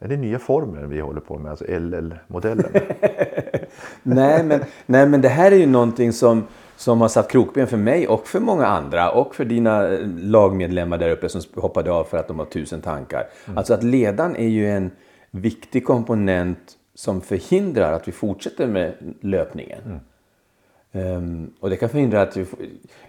[0.00, 2.70] Är det nya former vi håller på med, alltså LL-modellen?
[4.02, 7.76] nej, men, nej, men det här är ju någonting som, som har satt krokben för
[7.76, 12.04] mig och för många andra och för dina eh, lagmedlemmar där uppe som hoppade av
[12.04, 13.26] för att de har tusen tankar.
[13.56, 14.90] Alltså att ledan är ju en
[15.30, 20.00] viktig komponent som förhindrar att vi fortsätter med löpningen.
[20.94, 22.58] Ehm, och det kan förhindra att får,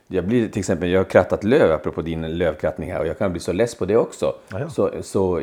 [0.07, 3.31] jag blir till exempel, jag har krattat löv apropå din lövkrattning här och jag kan
[3.31, 4.35] bli så less på det också.
[4.69, 5.41] Så, så,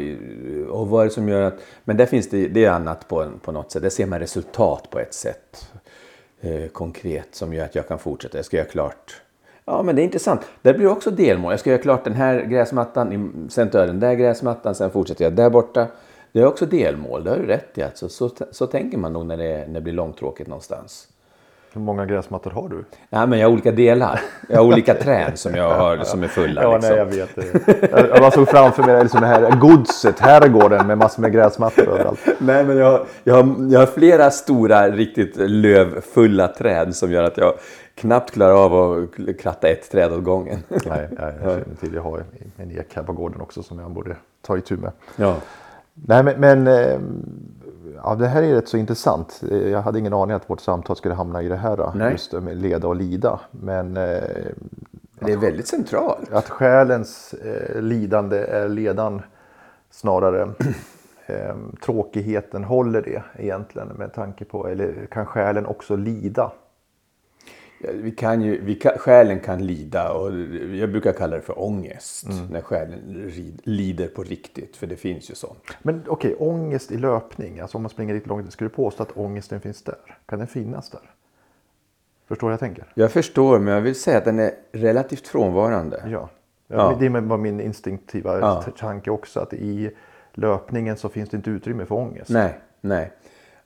[0.69, 3.27] och vad är det som gör att, men där finns det, det är annat på,
[3.43, 3.83] på något sätt.
[3.83, 5.71] Där ser man resultat på ett sätt
[6.41, 8.39] eh, konkret som gör att jag kan fortsätta.
[8.39, 9.23] Jag ska göra klart.
[9.65, 10.41] Ja, men det är intressant.
[10.63, 11.53] Där blir det också delmål.
[11.53, 15.25] Jag ska göra klart den här gräsmattan, sen tar jag den där gräsmattan, sen fortsätter
[15.25, 15.87] jag där borta.
[16.33, 17.83] Det är också delmål, det har du rätt i.
[17.83, 18.09] Alltså.
[18.09, 21.09] Så, så tänker man nog när det, när det blir långtråkigt någonstans.
[21.75, 22.85] Hur många gräsmattor har du?
[23.11, 24.21] Nej, men jag har olika delar.
[24.49, 26.75] Jag har olika träd som jag har som är fulla.
[26.75, 26.97] liksom.
[26.97, 28.09] jag vet det.
[28.09, 32.21] Jag, bara såg framför mig liksom här godset, herrgården med massor med gräsmattor överallt.
[32.39, 37.37] Nej, men jag, jag, har, jag har flera stora, riktigt lövfulla träd som gör att
[37.37, 37.55] jag
[37.95, 40.59] knappt klarar av att kratta ett träd åt gången.
[40.69, 41.09] Nej, nej,
[41.43, 41.95] jag känner till.
[41.95, 42.25] Jag har
[42.57, 44.93] en ek här på gården också som jag borde ta itu med.
[45.17, 45.37] Ja.
[45.95, 46.99] Nej, men, men eh,
[48.05, 49.43] ja, det här är rätt så intressant.
[49.51, 51.77] Jag hade ingen aning att vårt samtal skulle hamna i det här.
[51.77, 52.13] då, Nej.
[52.13, 53.41] Just med leda och lida.
[53.51, 54.23] Men eh,
[55.21, 56.33] Det är väldigt centralt.
[56.33, 59.23] att själens eh, lidande är ledan
[59.91, 60.49] snarare.
[61.27, 66.53] eh, tråkigheten, håller det egentligen med tanke på, eller kan själen också lida?
[67.93, 70.33] Vi kan ju, vi kan, själen kan lida och
[70.75, 72.27] jag brukar kalla det för ångest.
[72.51, 75.63] När själen rid, lider på riktigt, för det finns ju sånt.
[75.83, 79.17] Men okej, ångest i löpning, alltså om man springer riktigt långt, skulle du påstå att
[79.17, 80.19] ångesten finns där?
[80.27, 81.11] Kan den finnas där?
[82.29, 82.93] Förstår jag tänker?
[82.95, 86.03] Jag förstår, men jag vill säga att den är relativt frånvarande.
[86.09, 86.29] Ja.
[86.67, 86.97] Ja.
[87.01, 88.65] Det var min instinktiva Ja.
[88.79, 89.91] tanke också, att i
[90.33, 92.31] löpningen så finns det inte utrymme för ångest.
[92.31, 93.13] Nej, nej.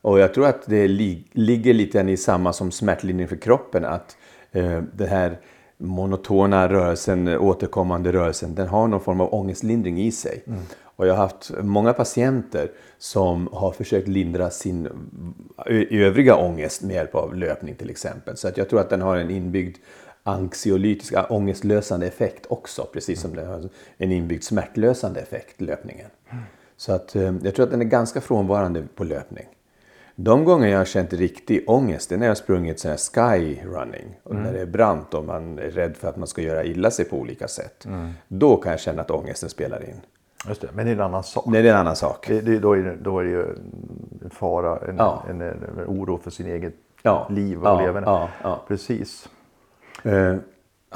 [0.06, 3.84] Och jag tror att det li- ligger lite i samma som smärtlindring för kroppen.
[3.84, 4.16] Att
[4.52, 5.38] eh, den här
[5.76, 10.42] monotona rörelsen, återkommande rörelsen, den har någon form av ångestlindring i sig.
[10.82, 14.88] Och jag har haft många patienter som har försökt lindra sin
[15.90, 18.36] övriga ångest med hjälp av löpning till exempel.
[18.36, 19.76] Så att jag tror att den har en inbyggd
[20.22, 22.86] anxiolytisk, ångestlösande effekt också.
[22.92, 26.10] Precis som den har en inbyggd smärtlösande effekt, löpningen.
[26.76, 29.46] Så att eh, jag tror att den är ganska frånvarande på löpning.
[30.18, 32.98] De gånger jag har känt riktig ångest, det är när jag har sprungit sån här
[32.98, 34.16] sky running.
[34.22, 36.90] Och när det är brant och man är rädd för att man ska göra illa
[36.90, 37.86] sig på olika sätt.
[38.28, 40.00] Då kan jag känna att ångesten spelar in.
[40.48, 41.44] Just det, men det är en annan sak.
[41.52, 42.26] Det är en annan sak.
[42.28, 43.42] Det, det, då, är det, då är det ju
[44.24, 45.24] en fara, en, Ja.
[45.30, 45.48] en, en,
[45.78, 47.26] en oro för sin eget Ja.
[47.30, 48.28] liv och Ja, leverne.
[48.42, 48.64] ja.
[48.68, 49.28] Precis.
[50.02, 50.34] Eh,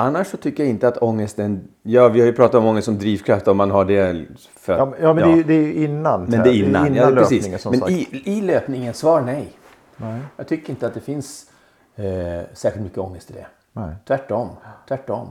[0.00, 1.68] annars så tycker jag inte att ångesten...
[1.82, 4.84] Ja, vi har ju pratat om ångest som drivkraft om man har det för Ja,
[4.86, 6.24] men- ja men Det, är, det är innan.
[6.24, 7.62] Men det är innan, ja, löpningen precis.
[7.62, 7.92] som Men sagt.
[7.92, 9.52] i, i löpningen, svar nej.
[9.96, 10.20] Nej.
[10.36, 11.50] Jag tycker inte att det finns
[11.96, 12.04] eh,
[12.52, 13.46] särskilt mycket ångest i det.
[13.72, 13.94] Nej.
[14.06, 14.48] Tvärtom,
[14.88, 15.28] tvärtom.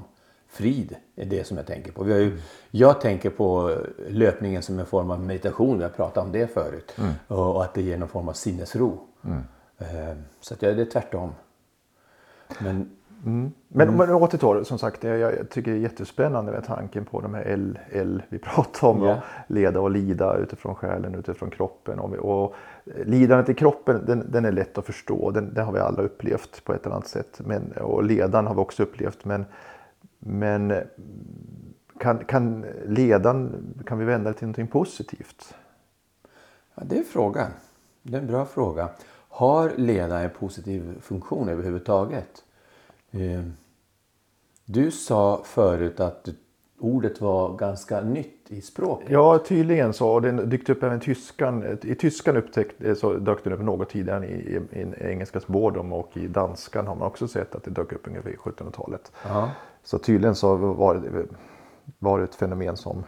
[0.52, 2.04] Frid är det som jag tänker på.
[2.04, 3.76] Vi har ju, jag tänker på
[4.10, 5.78] löpningen som en form av meditation.
[5.78, 6.96] Vi har pratat om det förut.
[7.28, 9.00] Och, och att det ger någon form av sinnesro.
[9.78, 9.88] Eh,
[10.42, 11.32] så att jag, det är tvärtom.
[12.60, 12.90] Men
[13.24, 17.34] Men, men återtar, som sagt, jag, jag tycker det är jättespännande med tanken på de
[17.34, 19.02] här L, L vi pratar om.
[19.02, 22.00] Och leda och lida utifrån själen, utifrån kroppen.
[22.00, 22.56] Och, och
[23.06, 25.32] lidandet i kroppen, den, den är lätt att förstå.
[25.32, 27.42] Den, den har vi alla upplevt på ett eller annat sätt.
[27.46, 29.26] Men, och ledan har vi också upplevt.
[29.26, 29.46] Men,
[30.20, 30.74] men
[32.00, 33.52] kan, kan ledan,
[33.86, 35.56] kan vi vända det till någonting positivt?
[36.76, 37.52] Ja, det är frågan.
[38.04, 38.90] Det är en bra fråga.
[39.30, 42.44] Har leda en positiv funktion överhuvudtaget?
[43.12, 43.44] Eh,
[44.66, 46.30] Du sa förut att
[46.80, 49.10] ordet var ganska nytt i språket.
[49.10, 50.10] Ja, tydligen så.
[50.10, 51.78] Och den dykt upp även i tyskan.
[51.84, 55.94] I tyskan upptäckte, så dök den upp något tidigare än i, i, i engelska spårdom
[55.94, 59.12] och i danskan har man också sett att det dök upp ungefär i 1700-talet.
[59.28, 59.52] Ja.
[59.84, 61.26] Så tydligen så var det,
[62.00, 63.04] var det ett fenomen som,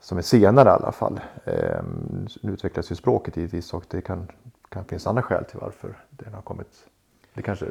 [0.00, 1.20] som är senare i alla fall.
[1.44, 4.26] Ehm, nu utvecklas ju språket givetvis och det kan,
[4.68, 6.84] kan finnas andra skäl till varför den har kommit.
[7.34, 7.66] Det kanske,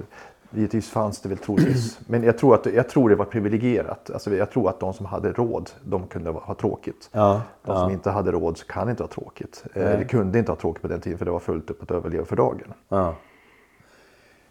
[0.55, 1.99] givetvis fanns det väl troligtvis.
[2.07, 4.09] Men jag tror, att, jag tror det var privilegierat.
[4.13, 7.09] Alltså jag tror att de som hade råd, de kunde ha tråkigt.
[7.11, 9.63] Ja, De som inte hade råd kan inte ha tråkigt.
[9.73, 11.91] Eh, Eller kunde inte ha tråkigt på den tiden för det var fullt upp att
[11.91, 12.73] överleva för dagen.
[12.89, 13.15] Ja.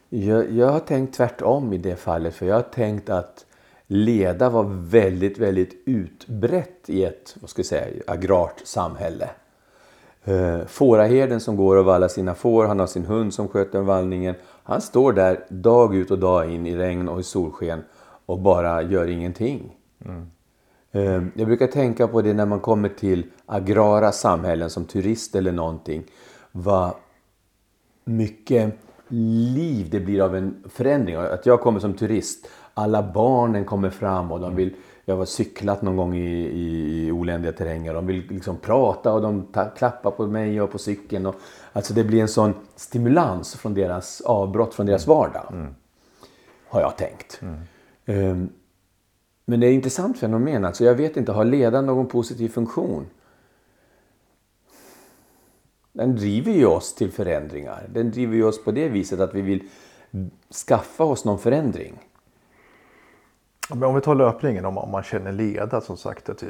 [0.09, 2.35] Jag, jag har tänkt tvärtom i det fallet.
[2.35, 3.47] För jag har tänkt att
[3.87, 9.31] leda var väldigt, väldigt utbrett i ett vad ska jag säga, agrart samhälle.
[10.25, 14.35] Eh, fåraherden som går och vallar sina får, han har sin hund som sköter vallningen.
[14.65, 17.85] Han står där dag ut och dag in i regn och i solsken
[18.27, 19.77] och bara gör ingenting.
[20.93, 25.53] Eh, Jag brukar tänka på det när man kommer till agrara samhällen som turist eller
[25.53, 26.05] någonting.
[26.53, 26.95] Vad
[28.05, 31.17] mycket liv det blir av en förändring.
[31.17, 35.83] Att jag kommer som turist, alla barnen kommer fram och de vill jag har cyklat
[35.83, 37.95] någon gång i, i, i oländiga terränger.
[37.95, 41.27] De vill liksom prata och de ta, klappar på mig och på cykeln.
[41.27, 41.35] Och,
[41.73, 45.55] alltså det blir en sån stimulans från deras avbrott från deras vardag.
[46.69, 47.41] Har jag tänkt.
[48.07, 48.49] Ehm,
[49.45, 50.65] men det är ett intressant fenomen.
[50.65, 53.07] Alltså jag vet inte, har ledan någon positiv funktion?
[55.93, 57.89] Den driver ju oss till förändringar.
[57.93, 59.69] Den driver ju oss på det viset att vi vill
[60.69, 61.99] skaffa oss någon förändring.
[63.71, 66.45] Men om vi tar löpningen, om, om man känner leda som sagt, att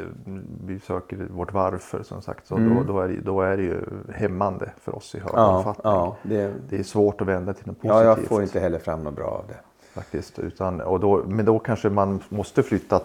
[0.64, 3.80] vi söker vårt varför som sagt, så då, då, är det, då är det ju
[4.14, 5.92] hämmande för oss i hög Ja, omfattning.
[5.92, 7.94] ja, det, Det är svårt att vända till något positivt.
[7.94, 9.56] ja, jag får inte heller fram något bra av det.
[10.00, 10.38] faktiskt.
[10.38, 13.00] Utan, och då, men då kanske man måste flytta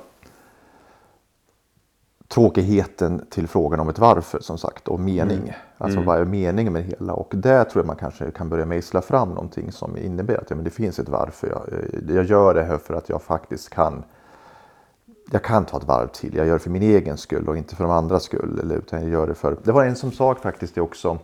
[2.27, 5.53] tråkigheten till frågan om ett varför som sagt och mening.
[5.77, 7.13] Alltså vad är meningen med det hela?
[7.13, 10.55] Och där tror jag man kanske kan börja mejsla fram någonting som innebär att ja,
[10.55, 11.47] men det finns ett varför.
[11.47, 14.03] Jag, jag gör det här för att jag faktiskt kan
[15.31, 16.35] jag kan ta ett varv till.
[16.35, 18.59] Jag gör det för min egen skull och inte för de andras skull.
[18.59, 19.57] Eller, utan jag gör det för...
[19.63, 21.19] Det var en som sa faktiskt det också.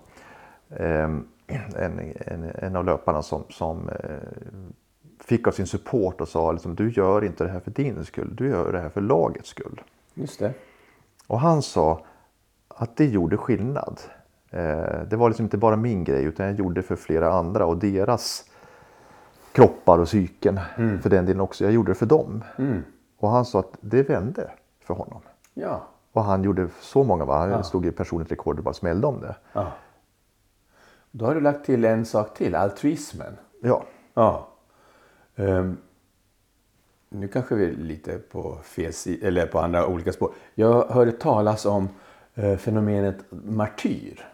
[0.69, 1.27] ehm,
[1.75, 3.95] en, en, en av löparna som, som eh,
[5.19, 8.35] fick av sin support och sa liksom, du gör inte det här för din skull.
[8.35, 9.81] Du gör det här för lagets skull.
[10.13, 10.53] Just det.
[11.27, 12.01] Och han sa
[12.67, 13.99] att det gjorde skillnad.
[14.49, 17.65] Eh, det var liksom inte bara min grej utan jag gjorde det för flera andra
[17.65, 18.45] och deras
[19.51, 21.63] kroppar och psyken för den delen också.
[21.63, 22.43] Jag gjorde det för dem.
[23.17, 25.21] Och han sa att det vände för honom.
[25.53, 25.87] Ja.
[26.11, 27.47] Och han gjorde så många, va?
[27.47, 29.35] han stod i personligt rekord och bara smällde om det.
[29.53, 29.71] ja.
[31.11, 33.37] Då har du lagt till en sak till, altruismen.
[33.61, 34.47] Ja, Ja.
[35.35, 35.77] Ehm,
[37.13, 38.91] nu kanske vi är lite på fel
[39.21, 40.33] eller på andra olika spår.
[40.55, 41.89] Jag hörde talas om
[42.35, 44.25] eh, fenomenet martyr.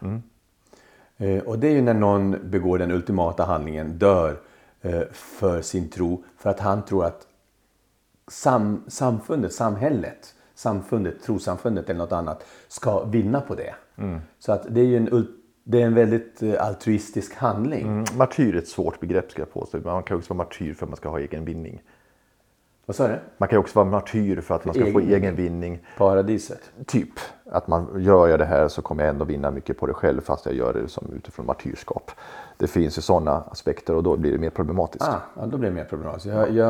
[1.17, 4.38] Eh, och det är ju när någon begår den ultimata handlingen, dör
[4.82, 7.27] eh, för sin tro, för att han tror att
[8.27, 13.75] sam, samfundet, samhället, samfundet, trosamfundet eller något annat ska vinna på det.
[14.39, 15.27] Så att det är ju en,
[15.63, 17.88] det är en väldigt eh, altruistisk handling.
[17.88, 19.77] Mm, martyr är ett svårt begrepp ska jag påstå.
[19.77, 21.82] Man kan också vara martyr för att man ska ha egen vinning.
[22.90, 23.20] Vad sa du?
[23.38, 25.80] Man kan också vara martyr för att man ska få egen egen vinning.
[25.98, 26.72] Paradiset.
[26.86, 27.10] Typ
[27.52, 30.22] att man gör jag det här så kommer jag ändå vinna mycket på det själv
[30.22, 32.12] fast jag gör det som utifrån martyrskap.
[32.58, 35.04] Det finns ju sådana aspekter och då blir det mer problematiskt.
[35.04, 36.26] Ah, ja, då blir det mer problematiskt.
[36.26, 36.68] Jag, jag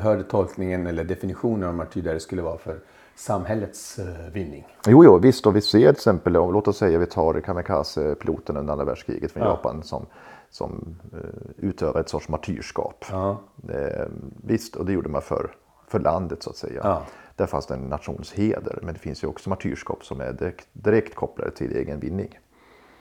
[0.00, 2.76] hörde tolkningen eller definitionen av martyr där det skulle vara för
[3.14, 4.66] samhällets eh, vinning.
[4.86, 5.46] Jo, jo, visst.
[5.46, 9.32] Och vi ser till exempel, om, låt oss säga vi tar kamikaze-piloten under andra världskriget
[9.32, 10.06] från Japan som,
[10.50, 11.18] som eh,
[11.56, 13.04] utövar ett sorts martyrskap.
[13.10, 13.40] Ja.
[13.68, 14.06] Eh,
[14.44, 15.50] visst, och det gjorde man för,
[15.88, 16.80] för landet så att säga.
[16.84, 17.02] Ja.
[17.36, 18.78] Där fanns det en nationsheder.
[18.82, 22.38] Men det finns ju också martyrskap som är direkt, direkt kopplade till egen vinning.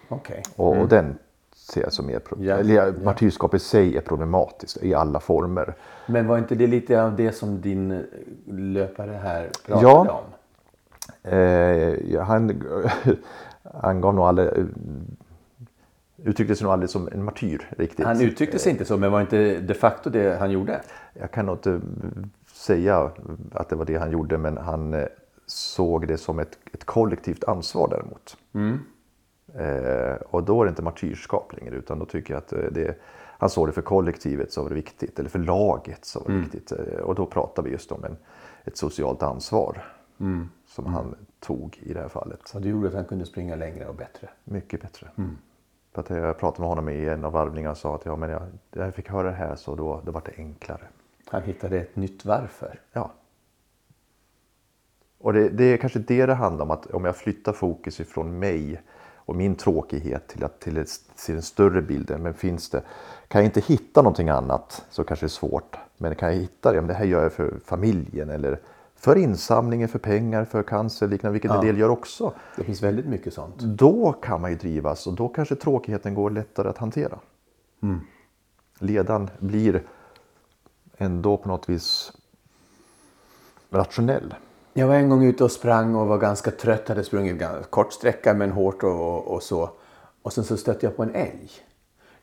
[0.10, 0.44] Okej.
[0.56, 1.18] Och, och den
[1.56, 2.70] ser jag som mer pro- Mm.
[2.76, 2.92] Ja.
[3.04, 5.76] Martyrskap i sig är problematiskt i alla former.
[6.08, 8.00] Men var inte det lite av det som din eh,
[8.46, 10.12] löpare här pratade Ja.
[10.12, 10.34] om?
[11.32, 12.62] Eh, han,
[13.82, 14.50] han gav nog aldrig,
[16.24, 18.06] uttryckte sig nog aldrig som en martyr riktigt.
[18.06, 20.82] Han uttryckte sig inte så, men var inte de facto det han gjorde?
[21.14, 21.82] Jag kan nog inte
[22.54, 23.12] säga
[23.52, 25.06] att det var det han gjorde men han eh,
[25.46, 28.38] såg det som ett, ett kollektivt ansvar däremot.
[29.56, 32.98] Eh, och då är det inte martyrskap längre utan då tycker jag att eh, det,
[33.38, 36.34] han såg det för kollektivet så var det viktigt eller för laget så var det
[36.42, 36.72] viktigt.
[36.72, 38.18] Eh, och då pratar vi just om en,
[38.64, 39.84] ett socialt ansvar
[40.68, 42.40] som han tog i det här fallet.
[42.46, 44.30] Så det gjorde att han kunde springa längre och bättre.
[44.44, 45.08] Mycket bättre.
[45.94, 48.30] För att jag pratade med honom i en av varvningarna och sa att ja, men
[48.30, 50.88] jag, jag fick höra det här så då, då var det enklare.
[51.26, 52.80] Han hittade ett nytt varför.
[52.94, 53.12] Ja.
[55.18, 58.40] Och det, det är kanske det det handlar om, att om jag flyttar fokus ifrån
[58.40, 58.82] mig
[59.30, 62.24] och min tråkighet till att till ett, se den större bilden.
[62.24, 62.84] Men finns det,
[63.28, 65.78] kan jag inte hitta någonting annat så kanske det är svårt.
[65.98, 68.60] Men kan jag hitta det, om det här gör jag för familjen eller
[69.00, 72.34] för insamlingen, för pengar, för cancer, liknande, vilket en del gör också.
[72.56, 73.60] Det finns väldigt mycket sånt.
[73.60, 77.20] Då kan man ju drivas och då kanske tråkigheten går lättare att hantera.
[78.80, 79.84] Ledan blir
[80.98, 82.12] ändå på något vis
[83.70, 84.36] rationell.
[84.74, 86.88] Jag var en gång ute och sprang och var ganska trött.
[86.88, 89.70] Hade sprungit ganska kort sträcka men hårt och, och, och så.
[90.22, 91.52] Och sen så stötte jag på en älg.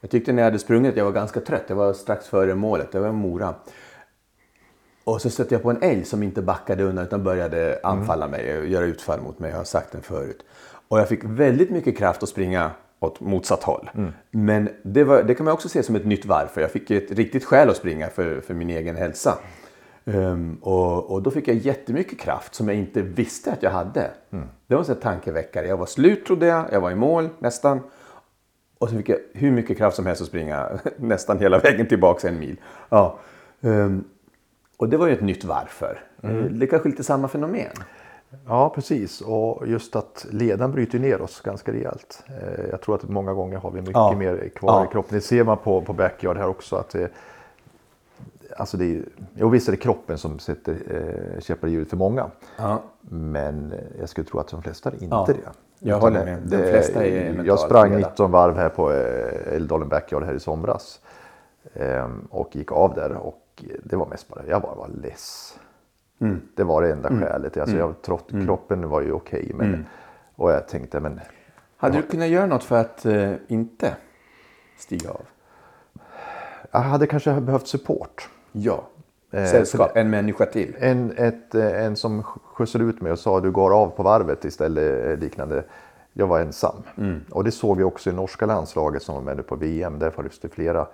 [0.00, 1.64] Jag tyckte när jag hade sprungit att jag var ganska trött.
[1.68, 2.92] Jag var strax före målet.
[2.92, 3.54] Det var Mora.
[5.06, 8.70] Och så stötte jag på en älg som inte backade undan utan började anfalla mig.
[8.72, 9.50] Göra utfall mot mig.
[9.50, 10.44] Jag har sagt den förut.
[10.88, 13.90] Och jag fick väldigt mycket kraft att springa åt motsatt håll.
[14.30, 16.60] Men det, var, det kan man också se som ett nytt varför.
[16.60, 19.38] Jag fick ett riktigt skäl att springa för, för min egen hälsa.
[20.04, 24.10] Ehm, och, och då fick jag jättemycket kraft som jag inte visste att jag hade.
[24.66, 25.66] Det var en sån tankeväckare.
[25.66, 26.64] Jag var slut trodde jag.
[26.72, 27.80] Jag var i mål nästan.
[28.78, 32.28] Och så fick jag hur mycket kraft som helst att springa nästan hela vägen tillbaka
[32.28, 32.56] en mil.
[32.88, 33.18] Ja.
[33.60, 34.04] Ehm,
[34.76, 36.00] och det var ju ett nytt varför.
[36.22, 36.58] Mm.
[36.58, 37.70] Det är kanske lite samma fenomen.
[38.46, 39.20] Ja, precis.
[39.20, 42.22] Och just att ledan bryter ner oss ganska rejält.
[42.26, 44.14] Eh, Jag tror att många gånger har vi mycket Ja.
[44.16, 44.84] mer kvar Ja.
[44.84, 45.14] i kroppen.
[45.14, 46.76] Det ser man på, på backyard här också.
[46.76, 47.10] Att det,
[48.56, 49.02] alltså det är,
[49.34, 52.30] jo, visst är det kroppen som sätter eh, käppar i hjulet för många.
[52.58, 52.82] Ja.
[53.00, 55.50] Men eh, jag skulle tro att de flesta är inte det.
[55.78, 56.38] Jag håller med.
[56.42, 58.08] De det- flesta är mentalt Jag sprang leda.
[58.08, 61.00] 19 varv här på eh, Älvdalen Backyard här i somras.
[61.74, 63.38] Ehm, och gick av där och
[63.84, 65.58] det var mest bara, jag bara var less.
[66.18, 66.40] Mm.
[66.54, 67.56] Det var det enda skälet.
[67.56, 69.52] Alltså jag, trott, Kroppen var ju okej.
[69.54, 69.84] men, Mm.
[70.34, 71.20] Och jag tänkte, men
[71.76, 73.96] Hade du kunnat göra något för att eh, inte
[74.78, 75.22] stiga av?
[76.70, 78.28] jag hade kanske behövt support.
[78.52, 78.84] Ja.
[79.30, 80.76] Eh, Sällskap, en människa till.
[80.78, 84.44] En, ett, eh, en som skjutsade ut mig och sa du går av på varvet
[84.44, 85.64] istället eh, liknande.
[86.12, 86.82] Jag var ensam.
[87.30, 89.98] Och det såg vi också i norska landslaget som var med på VM.
[89.98, 90.86] Där fanns det flera.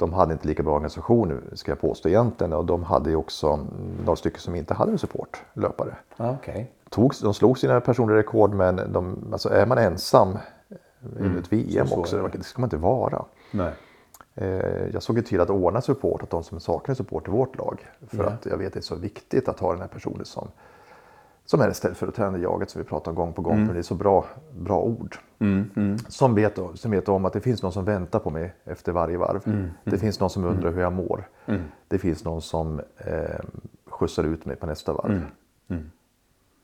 [0.00, 2.52] De hade inte lika bra organisation ska jag påstå egentligen.
[2.52, 3.66] Och de hade ju också
[4.04, 5.96] några stycken som inte hade en support, löpare.
[6.16, 6.72] Ah, Okej.
[6.88, 10.38] Tog, de slog sina personliga rekord men de, alltså är man ensam
[11.18, 11.38] mm.
[11.38, 12.38] ett VM så också, är det.
[12.38, 13.24] det ska man inte vara.
[13.50, 13.72] Nej.
[14.34, 17.58] Eh, Jag såg ju till att ordna support åt de som saknar support i vårt
[17.58, 17.86] lag.
[18.06, 18.30] För Ja.
[18.30, 20.48] att jag vet att det är så viktigt att ha den här personen som,
[21.50, 23.66] som är det ställföreträdande jaget som vi pratar om gång på gång.
[23.66, 24.24] För det är så bra,
[24.58, 25.16] bra ord.
[26.08, 29.16] Som, vet, som vet om att det finns någon som väntar på mig efter varje
[29.18, 29.68] varv.
[29.84, 31.28] Det finns någon som undrar hur jag mår.
[31.88, 33.40] Det finns någon som eh,
[33.86, 35.22] skjutsar ut mig på nästa varv.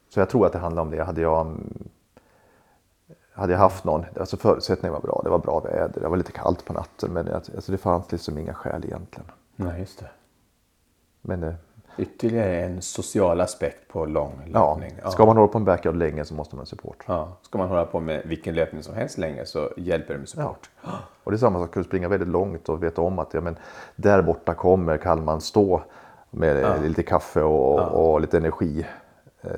[0.09, 1.05] Så jag tror att det handlar om det.
[1.05, 1.57] Hade jag,
[3.32, 5.20] hade jag haft någon, alltså förutsättningarna var bra.
[5.24, 7.12] Det var bra väder, det var lite kallt på natten.
[7.12, 9.30] Men alltså det fanns liksom inga skäl egentligen.
[9.57, 10.11] Nej, just det.
[11.22, 11.55] Men eh,
[11.99, 14.99] Ytterligare en social aspekt på lång ja, löpning.
[15.12, 17.05] ska man hålla på en backyard länge så måste man ha support.
[17.07, 17.28] Ja.
[17.42, 20.42] Ska man hålla på med vilken löpning som helst länge så hjälper det med Ja.
[20.42, 20.70] support.
[21.24, 23.40] Och det är samma sak, kan du springa väldigt långt och veta om att ja,
[23.40, 23.57] men
[23.97, 25.82] där borta kommer Kalman stå
[26.30, 27.80] med lite kaffe och,
[28.12, 28.86] och lite energi.
[29.42, 29.51] Eh,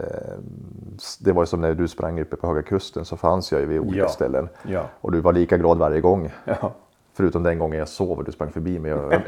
[1.21, 3.67] Det var ju som när du sprang uppe på Höga Kusten så fanns jag ju
[3.67, 4.09] vid olika Ja.
[4.09, 4.49] ställen.
[4.67, 4.83] Ja.
[5.01, 6.31] Och du var lika glad varje gång.
[7.19, 8.91] Förutom den gången jag sov och du sprang förbi mig.
[8.91, 9.23] Jag,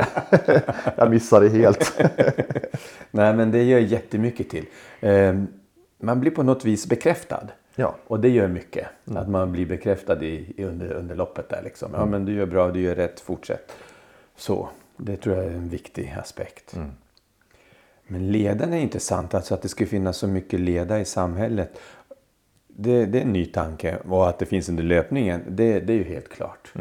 [0.96, 2.00] jag missade helt.
[3.10, 4.66] Nej, men det gör jättemycket till.
[5.00, 5.42] Eh,
[5.98, 7.48] man blir på något vis bekräftad.
[7.74, 7.96] Ja.
[8.06, 8.86] Och det gör mycket.
[9.14, 11.90] Att man blir bekräftad i, i under, under loppet där liksom.
[11.94, 13.72] Ja, men du gör bra, du gör rätt, fortsätt.
[14.36, 16.74] Så, det tror jag är en viktig aspekt.
[18.06, 21.80] Men ledaren är intressant, alltså att det ska finnas så mycket leda i samhället.
[22.66, 23.96] Det, det är en ny tanke.
[23.96, 26.72] Och att det finns under löpningen, det, det är ju helt klart.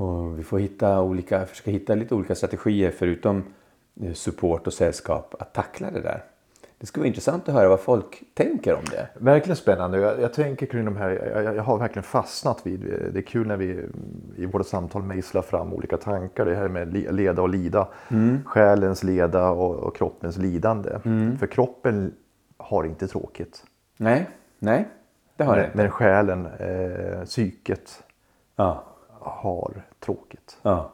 [0.00, 3.44] Och vi får hitta olika, försöka hitta lite olika strategier förutom
[4.02, 6.24] eh, support och sällskap att tackla det där.
[6.78, 9.08] Det skulle vara intressant att höra vad folk tänker om det.
[9.14, 9.98] Verkligen spännande.
[9.98, 11.10] Jag, jag tänker kring de här,
[11.44, 12.80] jag, jag har verkligen fastnat vid,
[13.12, 13.84] det är kul när vi
[14.36, 16.44] i våra samtal mejslar fram olika tankar.
[16.44, 17.88] Det här med leda och lida.
[18.44, 20.90] Själens leda och, och kroppens lidande.
[21.38, 22.14] För kroppen
[22.56, 23.64] har inte tråkigt.
[23.96, 24.88] Nej, nej,
[25.36, 25.70] det har Men, det.
[25.74, 28.02] men själen, eh, psyket
[28.56, 28.84] Ja,
[29.20, 30.58] har tråkigt.
[30.62, 30.90] ja,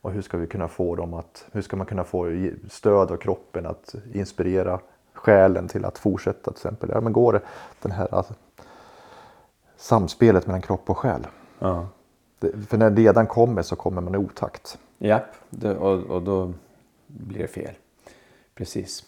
[0.00, 2.26] Och hur ska vi kunna få dem att, hur ska man kunna få
[2.70, 4.80] stöd av kroppen att inspirera
[5.12, 6.90] själen till att fortsätta till exempel.
[6.92, 7.40] Ja men går det
[7.82, 8.34] den här alltså,
[9.76, 11.26] samspelet mellan kropp och själ.
[11.58, 11.88] ja.
[12.38, 14.78] Det, för när ledan kommer så kommer man i otakt.
[14.98, 16.52] Japp, det, och, och då
[17.06, 17.74] blir det fel.
[18.54, 19.04] Precis.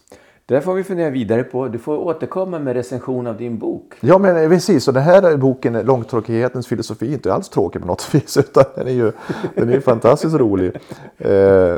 [0.47, 1.69] Det där får vi fundera vidare på.
[1.69, 3.95] Du får återkomma med recension av din bok.
[4.01, 7.81] Ja men eh, precis, och den här boken eh, Långtråkighetens filosofi är inte alls tråkig
[7.81, 9.13] på något vis utan den är ju
[9.55, 10.77] den är fantastiskt rolig.
[11.19, 11.77] Eh,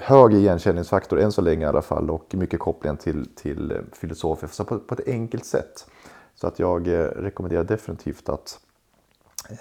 [0.00, 4.48] hög igenkänningsfaktor än så länge i alla fall och mycket kopplingar till, till eh, filosofer
[4.48, 5.86] så på, på ett enkelt sätt.
[6.34, 8.58] Så att jag eh, rekommenderar definitivt att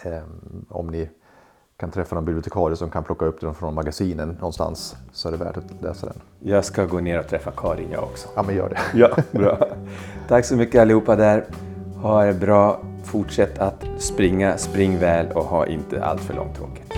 [0.03, 0.23] eh,
[0.69, 1.09] om ni
[1.79, 5.37] kan träffa någon bibliotekarie som kan plocka upp den från magasinen någonstans så är det
[5.37, 6.15] värt att läsa den.
[6.39, 8.27] Jag ska gå ner och träffa Karin jag också.
[8.35, 8.79] Ja men gör det.
[8.93, 9.67] Ja, bra.
[10.27, 11.45] Tack så mycket allihopa där.
[12.01, 12.79] Ha det bra.
[13.03, 16.93] Fortsätt att springa, spring väl och ha inte allt för långtråkigt.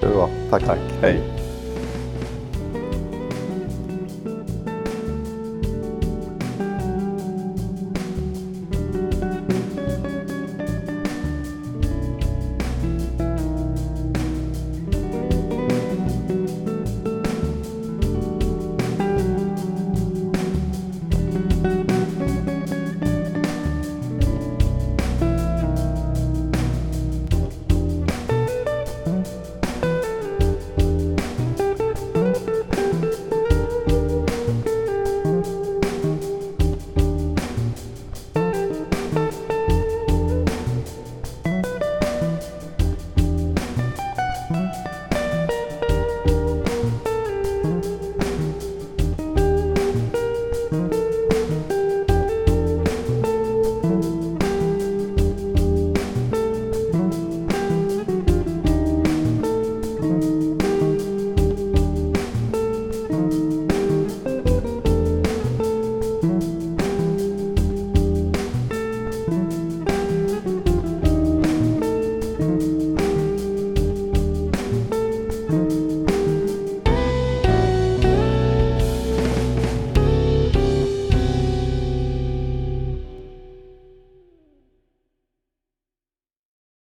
[0.00, 0.28] Det var bra.
[0.50, 0.64] Tack.
[0.64, 0.78] Tack.
[1.00, 1.47] Hej.